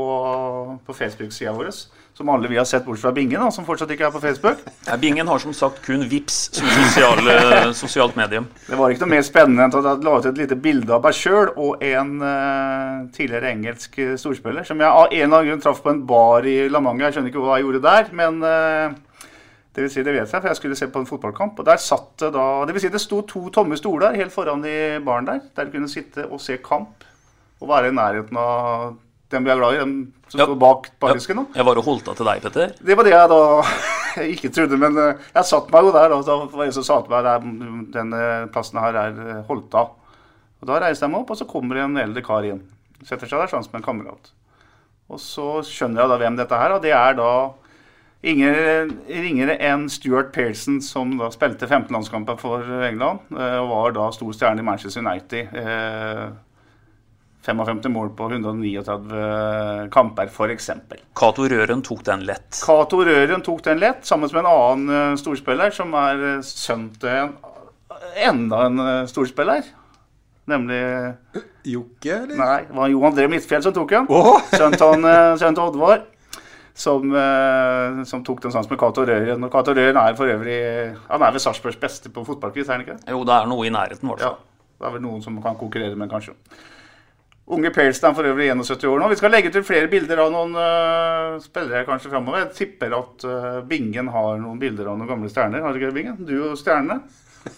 [0.86, 1.72] på Facebook-sida vår.
[2.18, 4.64] Som alle vi har sett bort fra Bingen, da, som fortsatt ikke er på Facebook.
[4.88, 8.48] Ja, Bingen har som sagt kun VIPS som sosial, eh, sosialt medium.
[8.66, 11.06] Det var ikke noe mer spennende enn at jeg la ut et lite bilde av
[11.06, 15.52] meg sjøl og en uh, tidligere engelsk eh, storspiller som jeg av en eller annen
[15.52, 17.06] grunn traff på en bar i La Manga.
[17.06, 19.30] Jeg skjønner ikke hva jeg gjorde der, men uh,
[19.78, 21.62] det vil si, det vet jeg, for jeg skulle se på en fotballkamp.
[21.62, 24.66] Og der satt det da Det vil si, det sto to tomme stoler helt foran
[24.66, 27.06] i baren der, der du kunne sitte og se kamp
[27.62, 28.98] og være i nærheten av
[29.30, 30.46] dem vi er glad i, den som Ja.
[30.46, 31.36] står bak bardisken.
[31.36, 31.44] da.
[31.54, 32.72] Jeg var og holdt av til deg, Petter.
[32.80, 33.40] Det var det jeg da
[34.34, 36.12] ikke trodde, men eh, jeg satt meg jo der.
[36.16, 39.46] Og da var det en som sa til meg at denne plassen her er Holta.
[39.48, 39.94] holdt av.
[40.60, 42.62] Og Da reiser jeg meg opp, og så kommer en eldre kar inn.
[43.04, 44.32] Setter seg der sammen med en kamerat.
[45.08, 47.28] Og så skjønner jeg da hvem dette er, og det er da
[48.26, 53.92] ingen ringere enn Stuart Pearson, som da spilte 15 landskamper for England, eh, og var
[53.96, 55.54] da stor stjerne i Manchester United.
[57.48, 60.70] Eh, 55 mål på 139 kamper, f.eks.
[61.16, 62.60] Cato Røren tok den lett.
[62.64, 66.90] Cato Røren tok den lett, sammen med en annen eh, storspiller, som er eh, sønn
[67.00, 67.34] til en,
[68.28, 69.64] enda en eh, storspiller.
[70.48, 70.80] Nemlig
[71.68, 72.38] Jokke, eller?
[72.38, 74.06] Nei, det var Jo André Midtfjell som tok den.
[74.08, 74.38] Oh!
[74.58, 76.06] sønn til Oddvar.
[76.78, 79.44] Som, eh, som tok den sammen med Cato Røren.
[79.44, 80.58] Og Cato Røren er for øvrig
[81.08, 83.00] Han er vel Sarpsborgs beste på fotballquiz, er han ikke?
[83.10, 84.36] Jo, det er noe i nærheten, i hvert Ja.
[84.78, 86.36] Det er vel noen som kan konkurrere med, kanskje.
[87.48, 89.08] Unge er for øvrig 71 år nå.
[89.08, 92.42] Vi skal legge til flere bilder av noen uh, spillere kanskje framover.
[92.42, 95.64] Jeg tipper at uh, Bingen har noen bilder av noen gamle stjerner.
[95.64, 96.18] Har du ikke det, Bingen?
[96.28, 97.00] Du og stjernene.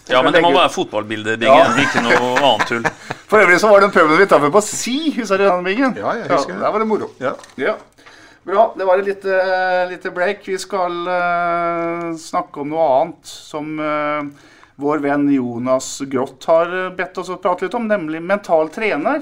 [0.07, 1.81] Ja, men det må være fotballbilder, Bingen.
[1.83, 2.87] Ikke noe annet tull.
[3.31, 5.97] For øvrig så var det en puben vi traff på Si, husker du den, Bingen?
[5.99, 6.61] Ja, jeg husker det.
[6.63, 7.11] Der var det moro.
[7.19, 7.35] Ja.
[7.59, 7.75] Ja.
[8.47, 8.73] Bra.
[8.77, 9.41] Det var et lite,
[9.91, 10.47] lite break.
[10.47, 14.47] Vi skal uh, snakke om noe annet som eh,
[14.81, 19.21] vår venn Jonas Grått har eh, bedt oss å prate litt om, nemlig mental trener.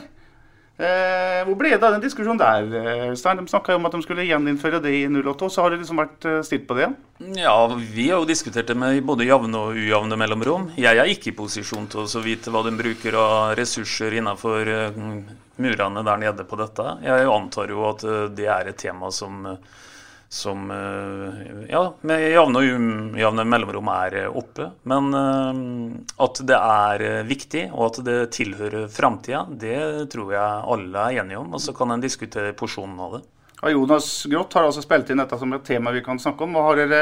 [0.80, 3.42] Eh, hvor ble det av den diskusjonen der, eh, Øystein?
[3.42, 6.00] De snakka om at de skulle gjeninnføre det i 08, og så har det liksom
[6.00, 6.88] vært eh, stilt på det.
[7.36, 10.70] Ja, vi har jo diskutert det med både jevne og ujevne mellomrom.
[10.80, 15.04] Jeg er ikke i posisjon til å vite hva de bruker av ressurser innenfor eh,
[15.60, 16.86] murene der nede på dette.
[17.04, 19.60] Jeg antar jo at eh, det er et tema som, eh,
[20.30, 22.68] som eh, ja, med jevne og
[23.18, 24.68] ujevne mellomrom er eh, oppe.
[24.89, 25.63] Men eh,
[26.22, 29.80] at det er viktig, og at det tilhører framtida, det
[30.13, 31.50] tror jeg alle er enige om.
[31.58, 33.26] Og så kan en diskutere porsjonen av det.
[33.68, 36.54] Jonas Groth har altså spilt inn dette som et tema vi kan snakke om.
[36.56, 37.02] Hva har dere,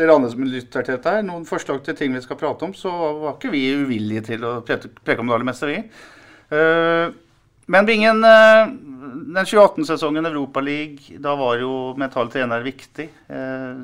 [0.00, 2.72] dere andre som lytter til dette, her, noen forslag til ting vi skal prate om,
[2.74, 2.90] så
[3.20, 5.78] var ikke vi uvillige til å preke, om det aller meste, vi.
[6.56, 7.04] Eh,
[7.66, 8.66] men Bingen, eh,
[9.26, 13.08] den 2018-sesongen Europaliga, da var jo mental trener viktig.
[13.28, 13.80] Eh,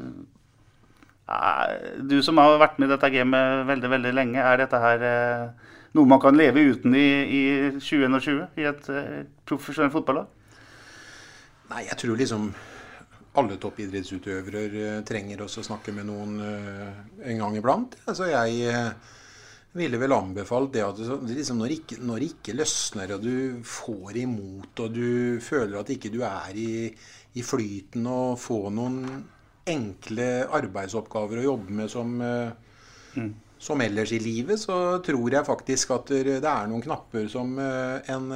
[1.28, 5.02] er- du som har vært med i dette gamet veldig veldig lenge, er dette her
[5.02, 5.48] eh,
[5.94, 7.42] noe man kan leve uten i, i
[7.78, 10.26] 2021 i et eh, profesjonelt fotballag?
[11.72, 12.52] Nei, jeg tror liksom
[13.40, 17.96] alle toppidrettsutøvere eh, trenger også å snakke med noen eh, en gang iblant.
[18.06, 18.90] Altså jeg eh,
[19.72, 24.18] ville vel anbefalt det at det liksom når, ikke, når ikke løsner, og du får
[24.20, 26.72] imot, og du føler at ikke du er i,
[27.38, 28.98] i flyten, og får noen
[29.72, 33.30] enkle arbeidsoppgaver å jobbe med som, mm.
[33.62, 38.28] som ellers i livet, så tror jeg faktisk at det er noen knapper som en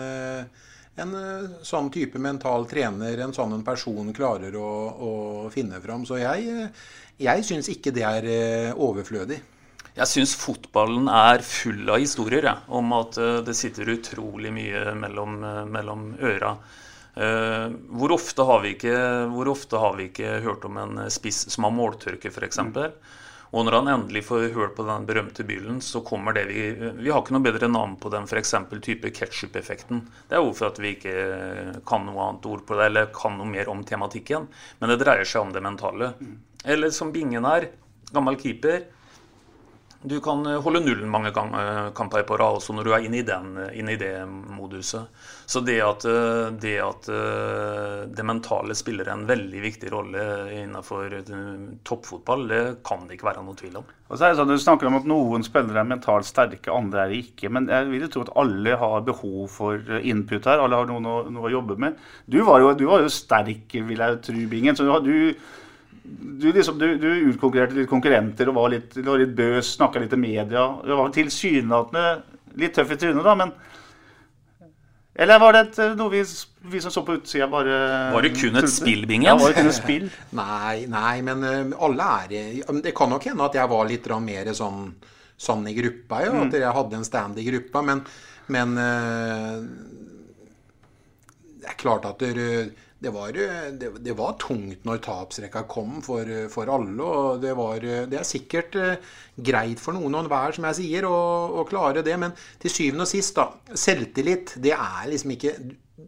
[0.96, 1.10] en
[1.60, 5.10] sånn type mental trener, en sånn en person, klarer å, å
[5.52, 6.06] finne fram.
[6.08, 6.70] Så jeg,
[7.20, 8.28] jeg syns ikke det er
[8.72, 9.36] overflødig.
[9.96, 14.92] Jeg syns fotballen er full av historier ja, om at uh, det sitter utrolig mye
[14.98, 16.56] mellom, uh, mellom øra.
[17.16, 18.96] Uh, hvor, ofte ikke,
[19.32, 22.60] hvor, ofte har vi ikke, hørt om en spiss som har måltørke, f.eks.?
[23.56, 27.08] Og når han endelig får hørt på den berømte bylen, så kommer det vi Vi
[27.08, 28.52] har ikke noe bedre navn på den, f.eks.
[28.84, 30.02] type ketsjup-effekten.
[30.28, 31.14] Det er jo for at vi ikke
[31.88, 34.50] kan noe annet ord på det, eller kan noe mer om tematikken.
[34.82, 36.10] Men det dreier seg om det mentale.
[36.20, 36.36] Mm.
[36.74, 37.70] Eller som Bingen er,
[38.12, 38.90] gammel keeper.
[40.02, 43.20] Du kan eh, holde nullen mange eh, kamper på rad også når du er inne
[43.20, 45.08] i, den, eh, inne i det moduset.
[45.46, 46.02] Så det at,
[46.60, 47.06] det at,
[48.10, 50.22] det mentale spiller en veldig viktig rolle
[50.56, 51.12] innenfor
[51.86, 53.92] toppfotball, det kan det ikke være noe tvil om.
[54.10, 57.04] Og så er det sånn, Du snakker om at noen spillere er mentalt sterke, andre
[57.04, 57.52] er det ikke.
[57.54, 60.64] Men jeg vil jo tro at alle har behov for input her.
[60.64, 62.02] Alle har noe, noe å jobbe med.
[62.26, 64.78] Du var jo, du var jo sterk, vil jeg tro, Bingen.
[64.78, 65.62] så du, du,
[66.52, 70.20] liksom, du, du, utkonkurrerte litt konkurrenter og var litt, var litt bøs, snakka litt i
[70.20, 70.66] media.
[70.84, 72.04] Du var tilsynelatende
[72.60, 73.54] litt tøff i trynet, da, men
[75.16, 76.22] Eller var det et, noe vi,
[76.68, 77.76] vi, som så på utsida, bare
[78.12, 79.30] Var det kun et spill, Bingen?
[79.30, 80.08] Ja, var det kun et spill?
[80.42, 84.52] nei, nei, men uh, alle er Det kan nok hende at jeg var litt mer
[84.56, 84.90] sånn,
[85.36, 86.32] sånn i gruppa, jo.
[86.36, 86.42] mm.
[86.46, 88.02] at jeg hadde en stand i gruppa, men,
[88.52, 89.94] men uh,
[91.60, 92.48] det er klart at det,
[92.98, 97.02] det var, eh, det, det var, tungt når tapsrekka kom for, for alle.
[97.02, 98.78] og det, var, det, er sikkert
[99.36, 102.16] greit for noen og enhver, som jeg sier, å, klare det.
[102.20, 102.32] Men
[102.62, 103.50] til syvende og sist, da.
[103.76, 105.58] Selvtillit, det er liksom ikke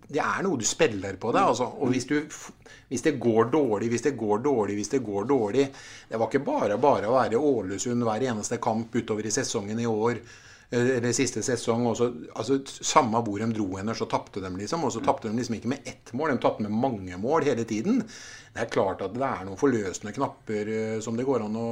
[0.08, 1.52] Det er noe du spiller på deg.
[1.52, 1.68] Altså.
[1.76, 2.16] Og hvis, du,
[2.88, 5.68] hvis, det går dårlig, hvis det går dårlig, hvis det går dårlig
[6.08, 9.88] Det var ikke bare bare å være Ålesund hver eneste kamp utover i sesongen i
[9.88, 10.20] år.
[10.70, 11.86] Eh, eller siste sesong.
[11.88, 14.84] Også, altså, samme hvor de dro henne, så tapte de, liksom.
[14.84, 17.64] Og så tapte de liksom ikke med ett mål, de tapte med mange mål hele
[17.68, 18.02] tiden.
[18.58, 21.68] Det er klart at det er noen forløsende knapper uh, som det går an å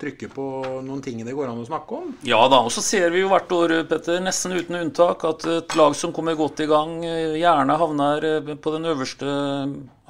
[0.00, 0.46] trykke på.
[0.82, 2.08] Noen ting det går an å snakke om.
[2.26, 5.76] Ja da, og så ser vi jo hvert år, Petter, nesten uten unntak, at et
[5.78, 8.26] lag som kommer godt i gang, eh, gjerne havner
[8.58, 9.36] på den øverste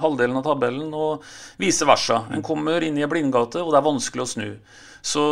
[0.00, 1.28] halvdelen av tabellen, og
[1.60, 2.22] vice versa.
[2.32, 4.48] En kommer inn i en blindgate, og det er vanskelig å snu.
[5.04, 5.22] Så,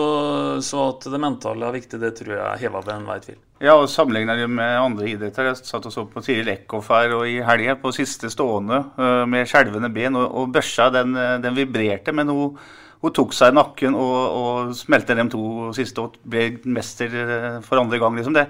[0.60, 3.40] så, at det mentale er viktig, det tror jeg er heva ved enhver tvil.
[3.62, 5.52] Ja, og Sammenligner det med andre idretter.
[5.52, 9.22] Jeg satt og så på Tiril Eckhoff her og i helga, på siste stående, øh,
[9.30, 10.18] med skjelvende ben.
[10.18, 12.56] Og, og børsa den, den, vibrerte, men hun,
[13.04, 17.60] hun, tok seg i nakken og, og smelte de to siste og ble mester øh,
[17.62, 18.18] for andre gang.
[18.18, 18.48] liksom det.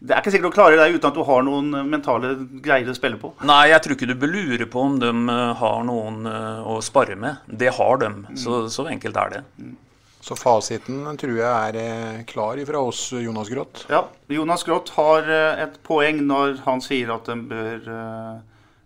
[0.00, 2.32] Det er ikke sikkert du klarer det uten at du har noen mentale
[2.64, 3.34] greier å spille på.
[3.46, 5.12] Nei, jeg tror ikke du bør lure på om de
[5.60, 7.44] har noen å spare med.
[7.46, 8.10] Det har de.
[8.40, 9.44] Så, så enkelt er det.
[10.20, 13.86] Så fasiten tror jeg er eh, klar fra oss, Jonas Groth.
[13.88, 18.34] Ja, Jonas Groth har eh, et poeng når han sier at de bør eh,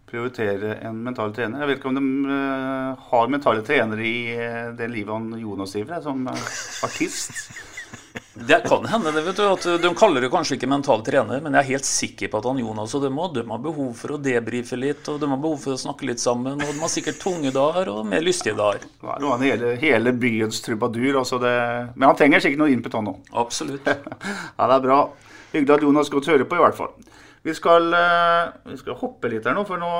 [0.06, 1.64] prioritere en mental trener.
[1.64, 2.40] Jeg vet ikke om de
[3.10, 4.18] har mentale trenere i
[4.78, 7.32] det livet han Jonas driver som artist.
[8.34, 11.54] Det kan hende det, vet du, at De kaller det kanskje ikke mental trener, men
[11.54, 14.14] jeg er helt sikker på at han Jonas og dem må, de har behov for
[14.14, 16.58] å debrife litt, og de har behov for å snakke litt sammen.
[16.58, 18.86] Og de har sikkert tunge dager og mer lystige dager.
[19.02, 21.20] Ja, nå er han hele, hele byens trubadur.
[21.22, 21.54] Altså det,
[21.94, 23.32] men han trenger sikkert noe input, han òg.
[23.44, 23.90] Absolutt.
[24.58, 25.00] ja, det er bra.
[25.54, 26.94] Hyggelig at Jonas godt hører på, i hvert fall.
[27.44, 29.90] Vi skal, eh, vi skal, hoppe litt her nå, for nå,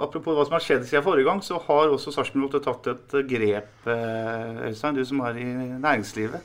[0.00, 3.74] apropos hva som har skjedd siden forrige gang, så har også Sarpsborg tatt et grep,
[3.92, 6.40] eh, Øystein, du som er i næringslivet.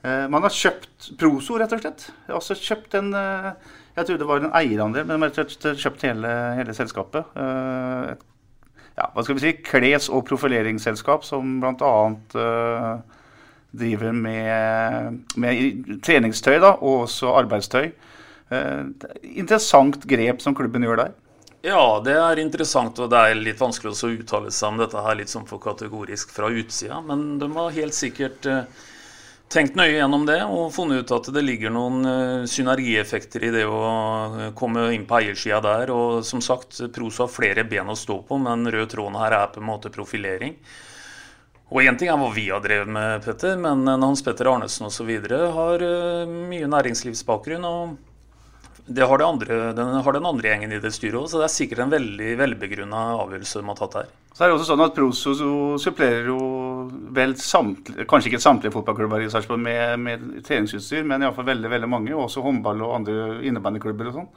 [0.00, 2.06] Eh, man har kjøpt Proso, rett og slett.
[2.32, 3.52] Altså kjøpt en eh,
[3.98, 7.34] Jeg trodde det var en eierandel, men man har kjøpt hele, hele selskapet.
[7.36, 8.26] Eh, et,
[8.96, 11.94] ja, hva skal vi si, kles- og profileringsselskap som bl.a.
[12.34, 13.18] Uh,
[13.70, 17.92] driver med, med, treningstøy da, og også arbeidstøy.
[18.50, 18.90] Uh,
[19.22, 21.14] interessant grep som klubben gjør der.
[21.64, 25.16] Ja, det er interessant, og det er litt vanskelig å uttale seg om dette her
[25.16, 27.00] litt sånn for kategorisk fra utsida.
[27.04, 28.62] Men de har helt sikkert uh,
[29.50, 33.64] tenkt nøye gjennom det og funnet ut at det ligger noen uh, synergieffekter i det
[33.66, 35.92] å uh, komme inn på eiersida der.
[35.94, 39.50] Og som sagt, Proso har flere ben å stå på, men rød tråden her er
[39.50, 40.54] på en måte profilering.
[41.70, 44.88] Og én ting er hva vi har drevet med, Petter, men eh, Hans Petter Arnesen
[44.88, 45.10] osv.
[45.54, 45.84] har
[46.26, 47.66] mye næringslivsbakgrunn.
[47.66, 47.98] og
[48.90, 51.46] det har, det andre, den, har den andre gjengen i det styret òg, så det
[51.46, 54.08] er sikkert en veldig velbegrunna avgjørelse de har tatt her.
[54.34, 55.34] Så er det også sånn at Proso
[55.78, 56.40] supplerer jo
[57.16, 61.90] vel samtlige, kanskje ikke samtlige fotballklubber i Sarpsborg med, med treningsutstyr, men iallfall veldig veldig
[61.90, 62.14] mange.
[62.16, 64.30] Også håndball og andre innebandyklubber og sånn.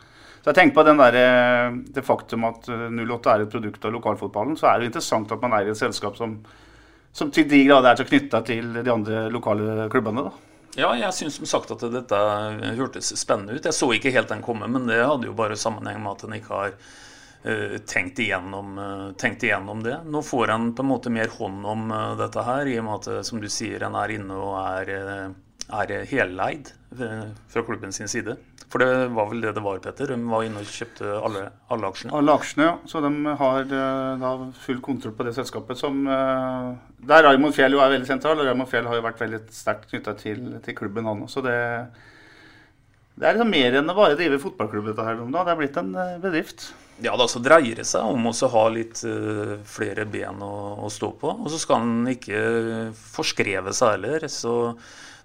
[0.44, 3.94] Så jeg tenker på den der, eh, det faktum at 08 er et produkt av
[3.96, 6.36] lokalfotballen, så er det interessant at man er i et selskap som,
[7.16, 10.26] som til de grader er så knytta til de andre lokale klubbene.
[10.28, 10.50] da.
[10.74, 12.20] Ja, jeg syns som sagt at dette
[12.80, 13.66] hørtes spennende ut.
[13.66, 16.38] Jeg så ikke helt den komme, men det hadde jo bare sammenheng med at en
[16.40, 16.78] ikke har
[17.44, 19.98] tenkt, igjennom, uh, tenkt, igjennom, det.
[20.08, 23.02] Nå får en på en måte mer hånd om uh, dette her, i og med
[23.02, 24.94] at som du sier, en er inne og er,
[25.68, 28.38] er heleid fra klubben sin side.
[28.72, 30.14] For det var vel det det var, Petter?
[30.14, 31.42] De var inne og kjøpte alle,
[31.74, 32.14] alle aksjene?
[32.18, 32.78] Alle aksjene, ja.
[32.90, 34.32] Så de har da
[34.64, 38.72] full kontroll på det selskapet som Der Raymond Fjell jo er veldig sentral, og Raymond
[38.72, 41.44] Fjell har jo vært veldig sterkt knytta til, til, klubben, han også.
[41.44, 41.60] Så det,
[43.20, 45.22] det er liksom mer enn å bare drive fotballklubb, dette her.
[45.22, 46.72] Det er blitt en bedrift.
[47.04, 50.54] Ja, da så dreier det seg om å ha litt uh, flere ben å,
[50.86, 51.32] å, stå på.
[51.44, 52.44] Og så skal en ikke
[52.94, 54.24] forskreve seg heller.
[54.32, 54.54] Så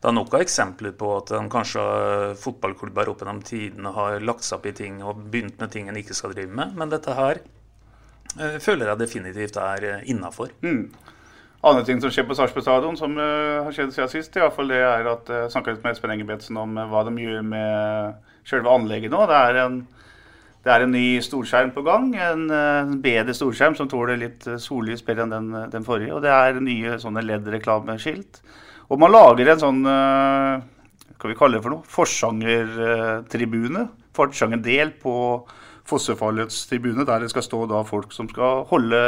[0.03, 1.85] det er nok av eksempler på at en kanskje
[2.43, 6.01] fotballklubber opp gjennom tidene har lagt seg opp i ting og begynt med ting en
[6.01, 6.75] ikke skal drive med.
[6.79, 10.51] Men dette her uh, føler jeg definitivt er uh, innafor.
[10.67, 10.89] Mm.
[11.69, 14.55] Andre ting som skjer på Sarpsborg stadion, som uh, har skjedd siden sist, i hvert
[14.59, 17.47] fall det er at jeg uh, snakka litt med Espen Engebretsen om hva de gjør
[17.55, 19.23] med selve anlegget nå.
[19.31, 19.79] Det er en
[20.69, 22.11] det er en ny storskjerm på gang.
[22.21, 26.13] En, en bedre storskjerm som tåler litt sollys bedre enn den, den, forrige.
[26.13, 28.43] Og det er nye sånne LED-reklameskilt.
[28.93, 31.89] Og man lager en sånn Hva vi kalle det for noe?
[31.89, 33.87] Forsangertribune.
[34.19, 35.15] Forsangerdel på
[35.89, 39.01] Fossefallets tribune, der det skal stå da folk som skal holde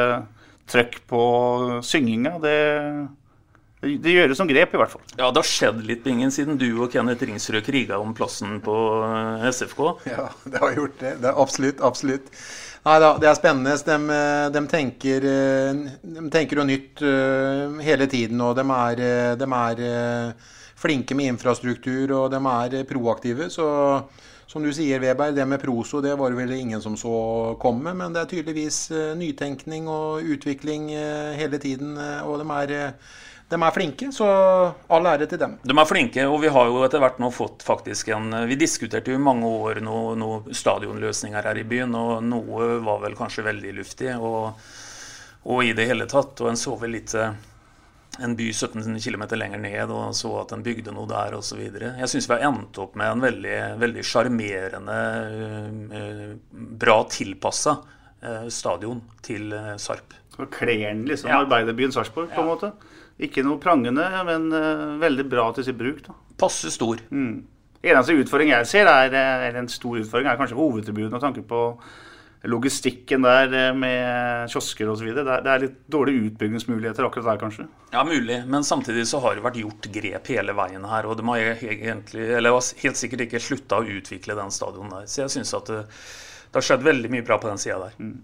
[0.71, 1.23] trøkk på
[1.85, 2.39] synginga.
[2.41, 2.57] Det,
[3.81, 5.05] det gjøres som grep, i hvert fall.
[5.17, 8.75] Ja, det har skjedd litt, Bingen, siden du og Kenneth Ringsrød kriga om plassen på
[9.07, 9.81] eh, SFK.
[10.11, 11.15] Ja, det har gjort det.
[11.23, 12.29] det absolutt, absolutt.
[12.85, 13.77] Nei da, det er spennende.
[13.87, 14.19] De,
[14.53, 18.43] de, tenker, eh, de tenker jo nytt eh, hele tiden.
[18.45, 19.05] Og de er,
[19.41, 19.87] de er,
[20.81, 23.49] flinke med infrastruktur, og de er proaktive.
[23.53, 23.65] Så
[24.49, 27.97] som du sier, Weber, det med proso det var det vel ingen som så komme.
[27.97, 28.79] Men det er tydeligvis
[29.17, 30.89] nytenkning og utvikling
[31.41, 31.97] hele tiden.
[32.29, 32.89] Og de er
[33.51, 34.27] de er flinke, så
[34.95, 35.57] all ære til dem.
[35.67, 39.11] De er flinke, og vi har jo etter hvert nå fått faktisk en Vi diskuterte
[39.11, 43.49] jo i mange år noen noe stadionløsninger her i byen, og noe var vel kanskje
[43.49, 44.13] veldig luftig.
[44.15, 44.55] Og,
[45.51, 46.39] og i det hele tatt.
[46.45, 47.35] Og en så vel litt eh,
[48.23, 51.59] en by 17 km lenger ned og så at en bygde noe der osv.
[51.59, 53.27] Jeg syns vi har endt opp med en
[53.83, 55.01] veldig sjarmerende,
[55.91, 59.51] uh, bra tilpassa uh, stadion til
[59.83, 60.15] Sarp.
[60.37, 61.43] Så kler den liksom ja.
[61.43, 62.55] arbeiderbyen Sarpsborg, på en ja.
[62.55, 62.99] måte?
[63.27, 66.05] Ikke noe prangende, men uh, veldig bra til sitt bruk.
[66.07, 66.15] da.
[66.41, 67.03] Passe stor.
[67.13, 67.43] Mm.
[67.81, 71.45] Eneste utfordring jeg ser, er, eh, eller en stor utfordring, er kanskje hovedtribunen med tanke
[71.49, 71.61] på
[72.49, 75.11] logistikken der eh, med kiosker osv.
[75.17, 77.67] Det, det er litt dårlige utbyggingsmuligheter akkurat der, kanskje?
[77.93, 78.43] Ja, mulig.
[78.53, 81.09] Men samtidig så har det vært gjort grep hele veien her.
[81.09, 85.09] Og de har egentlig, eller helt sikkert ikke slutta å utvikle den stadion der.
[85.09, 87.97] Så jeg syns at det, det, har skjedd veldig mye bra på den sida der.
[88.01, 88.19] Mm.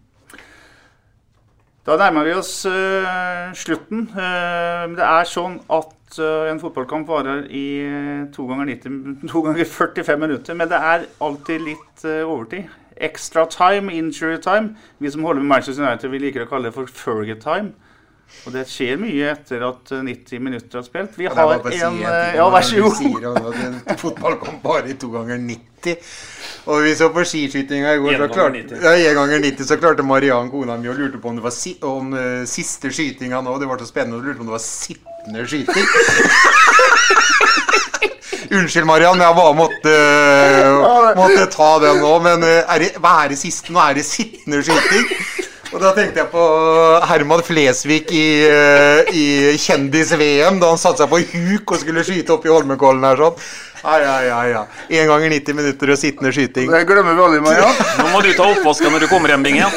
[1.87, 4.09] Da nærmer vi oss uh, slutten.
[4.11, 7.67] Uh, det er sånn at uh, en fotballkamp varer i
[8.35, 8.97] to ganger, 90,
[9.31, 10.59] to ganger 45 minutter.
[10.59, 12.67] Men det er alltid litt overtid.
[12.97, 14.75] Extra time, injury time.
[14.99, 17.77] Vi som holder med Manchester United, vi liker å kalle det for Fergie time.
[18.47, 21.17] Og det skjer mye etter at 90 minutter har spilt.
[21.19, 23.97] Vi har en si Ja, vær så god.
[24.03, 25.97] Fotball kom bare i to ganger 90.
[26.67, 30.07] Og vi så på skiskytinga i går, så klarte, ja, en ganger 90 så klarte
[30.07, 33.59] Mariann, kona mi, og lurte på om det var si, om, uh, siste skytinga nå.
[33.63, 34.19] Det var så spennende.
[34.19, 35.87] Hun lurte på om det var sittende skyting.
[38.57, 39.95] Unnskyld, Mariann, jeg bare måtte,
[41.21, 42.15] måtte ta den nå.
[42.27, 43.75] Men uh, er det, hva er det siste?
[43.75, 45.07] Nå er det sittende skyting.
[45.77, 46.43] Og da tenkte jeg på
[47.05, 49.25] Herman Flesvig i, uh, i
[49.61, 53.43] Kjendis-VM, da han satte seg på huk og skulle skyte opp i Holmenkollen her sånn.
[53.85, 54.63] Ai, ai, ai, ja,
[55.03, 56.73] En gang i 90 minutter og sittende skyting.
[56.73, 57.69] Det glemmer vi aldri, Maja.
[58.01, 59.69] Nå må du ta oppvasken når du kommer hjem, Binge.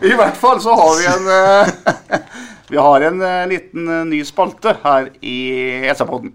[0.00, 2.24] I hvert fall så har vi en uh,
[2.72, 3.20] Vi har en
[3.50, 5.36] liten ny spalte her i
[5.92, 6.32] SA-podden.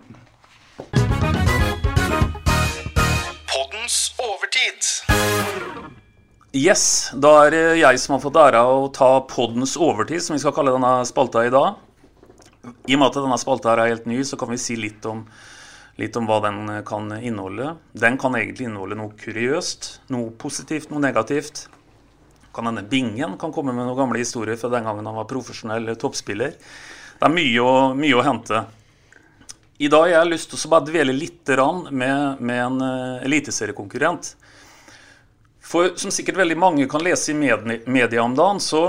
[6.55, 10.39] Yes, da er det jeg som har fått æra å ta poddens overtid, som vi
[10.39, 11.81] skal kalle denne spalta i dag.
[12.87, 15.25] I og med at denne spalta er helt ny, så kan vi si litt om,
[15.99, 17.73] litt om hva den kan inneholde.
[17.91, 21.65] Den kan egentlig inneholde noe kuriøst, noe positivt, noe negativt.
[22.55, 25.91] Kan denne Bingen kan komme med noen gamle historier fra den gangen han var profesjonell
[25.99, 26.55] toppspiller.
[26.55, 28.63] Det er mye å, mye å hente.
[29.83, 31.51] I dag har jeg lyst til å bare dvele litt
[31.91, 34.37] med, med en uh, eliteseriekonkurrent.
[35.65, 37.35] For som sikkert veldig mange kan lese i
[37.89, 38.83] media om dagen, så,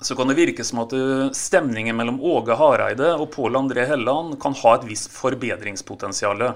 [0.00, 4.38] så kan det virke som at uh, stemningen mellom Åge Hareide og Pål André Helland
[4.40, 6.46] kan ha et visst forbedringspotensial.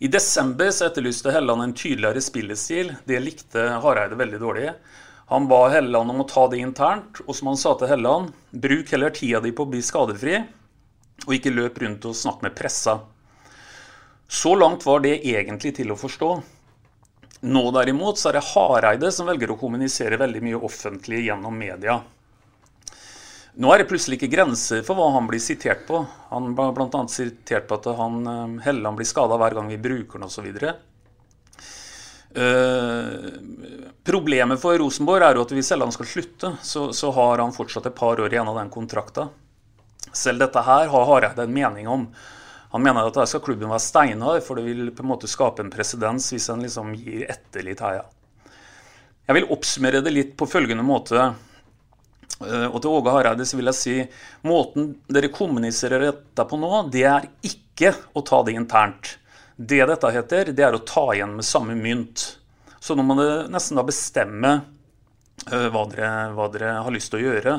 [0.00, 2.92] I desember så etterlyste Helland en tydeligere spillestil.
[3.08, 4.70] Det likte Hareide veldig dårlig.
[5.32, 8.92] Han ba Helland om å ta det internt, og som han sa til Helland, bruk
[8.92, 10.40] heller tida di på å bli skadefri
[11.26, 12.98] og ikke løp rundt og snakk med pressa.
[14.28, 16.32] Så langt var det egentlig til å forstå.
[17.40, 22.00] Nå derimot så er det Hareide som velger å kommunisere veldig mye offentlig gjennom media.
[23.60, 26.02] Nå er det plutselig ikke grenser for hva han blir sitert på.
[26.30, 27.00] Han ble bl.a.
[27.10, 30.46] sitert på at han, eh, Helleland blir skada hver gang vi bruker den osv.
[32.30, 33.30] Uh, eh,
[34.06, 37.88] problemet for Rosenborg er jo at hvis Helland skal slutte, så, så har han fortsatt
[37.90, 39.30] et par år igjen av den kontrakta.
[40.12, 42.06] Selv dette her har Hareide en mening om.
[42.70, 45.64] Han mener at her skal klubben være steinhard, for det vil på en måte skape
[45.64, 48.02] en presedens hvis en liksom gir etter litt her.
[48.02, 48.52] Ja.
[49.26, 51.32] Jeg vil oppsummere det litt på følgende måte.
[52.40, 53.96] Eh, og til Åge Hareide så vil jeg si
[54.48, 59.16] måten dere kommuniserer dette på nå, det er ikke å ta det internt.
[59.54, 62.24] Det dette heter, det er å ta igjen med samme mynt.
[62.80, 67.20] Så nå må dere nesten da bestemme uh, hva, dere, hva, dere, har lyst til
[67.20, 67.56] å gjøre.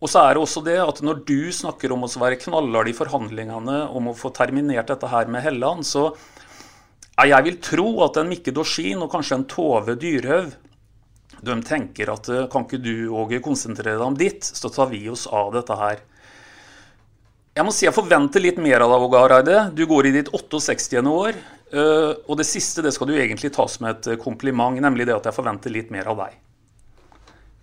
[0.00, 2.96] Og så er det også det at når du snakker om å være knallhard i
[2.96, 6.08] forhandlingene om å få terminert dette her med Helland, så
[7.20, 10.54] jeg vil tro at en Mikke Dorsin og kanskje en Tove Dyrhaug
[11.40, 15.02] de tenker at eh, kan ikke du Åge, konsentrere deg om ditt, så tar vi
[15.08, 16.02] oss av dette her.
[17.56, 19.62] Jeg må si jeg forventer litt mer av deg, Åge Hareide.
[19.76, 21.00] Du går i ditt 68.
[21.08, 21.40] år.
[21.70, 25.30] Eh, og det siste det skal du egentlig ta som et kompliment, nemlig det at
[25.30, 26.36] jeg forventer litt mer av deg.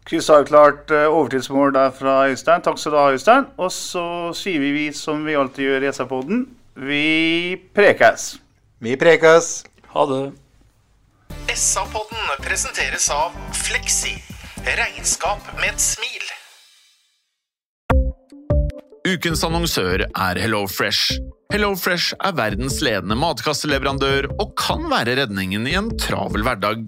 [0.08, 2.62] Krystallklart klart overtidsmål der fra Øystein.
[2.64, 3.48] Takk skal du ha, Øystein.
[3.60, 6.46] Og så sier vi, vi som vi alltid gjør i SR-poden,
[6.80, 8.38] vi prekes.
[8.80, 9.66] Vi prekes.
[9.92, 10.22] Ha det.
[11.52, 13.36] SA-podden presenteres av
[13.66, 14.14] Fleksi.
[14.78, 16.24] Regnskap med et smil.
[19.08, 21.18] Ukens annonsør er Hello Fresh.
[21.52, 26.88] Hello Fresh er verdens ledende matkasseleverandør og kan være redningen i en travel hverdag.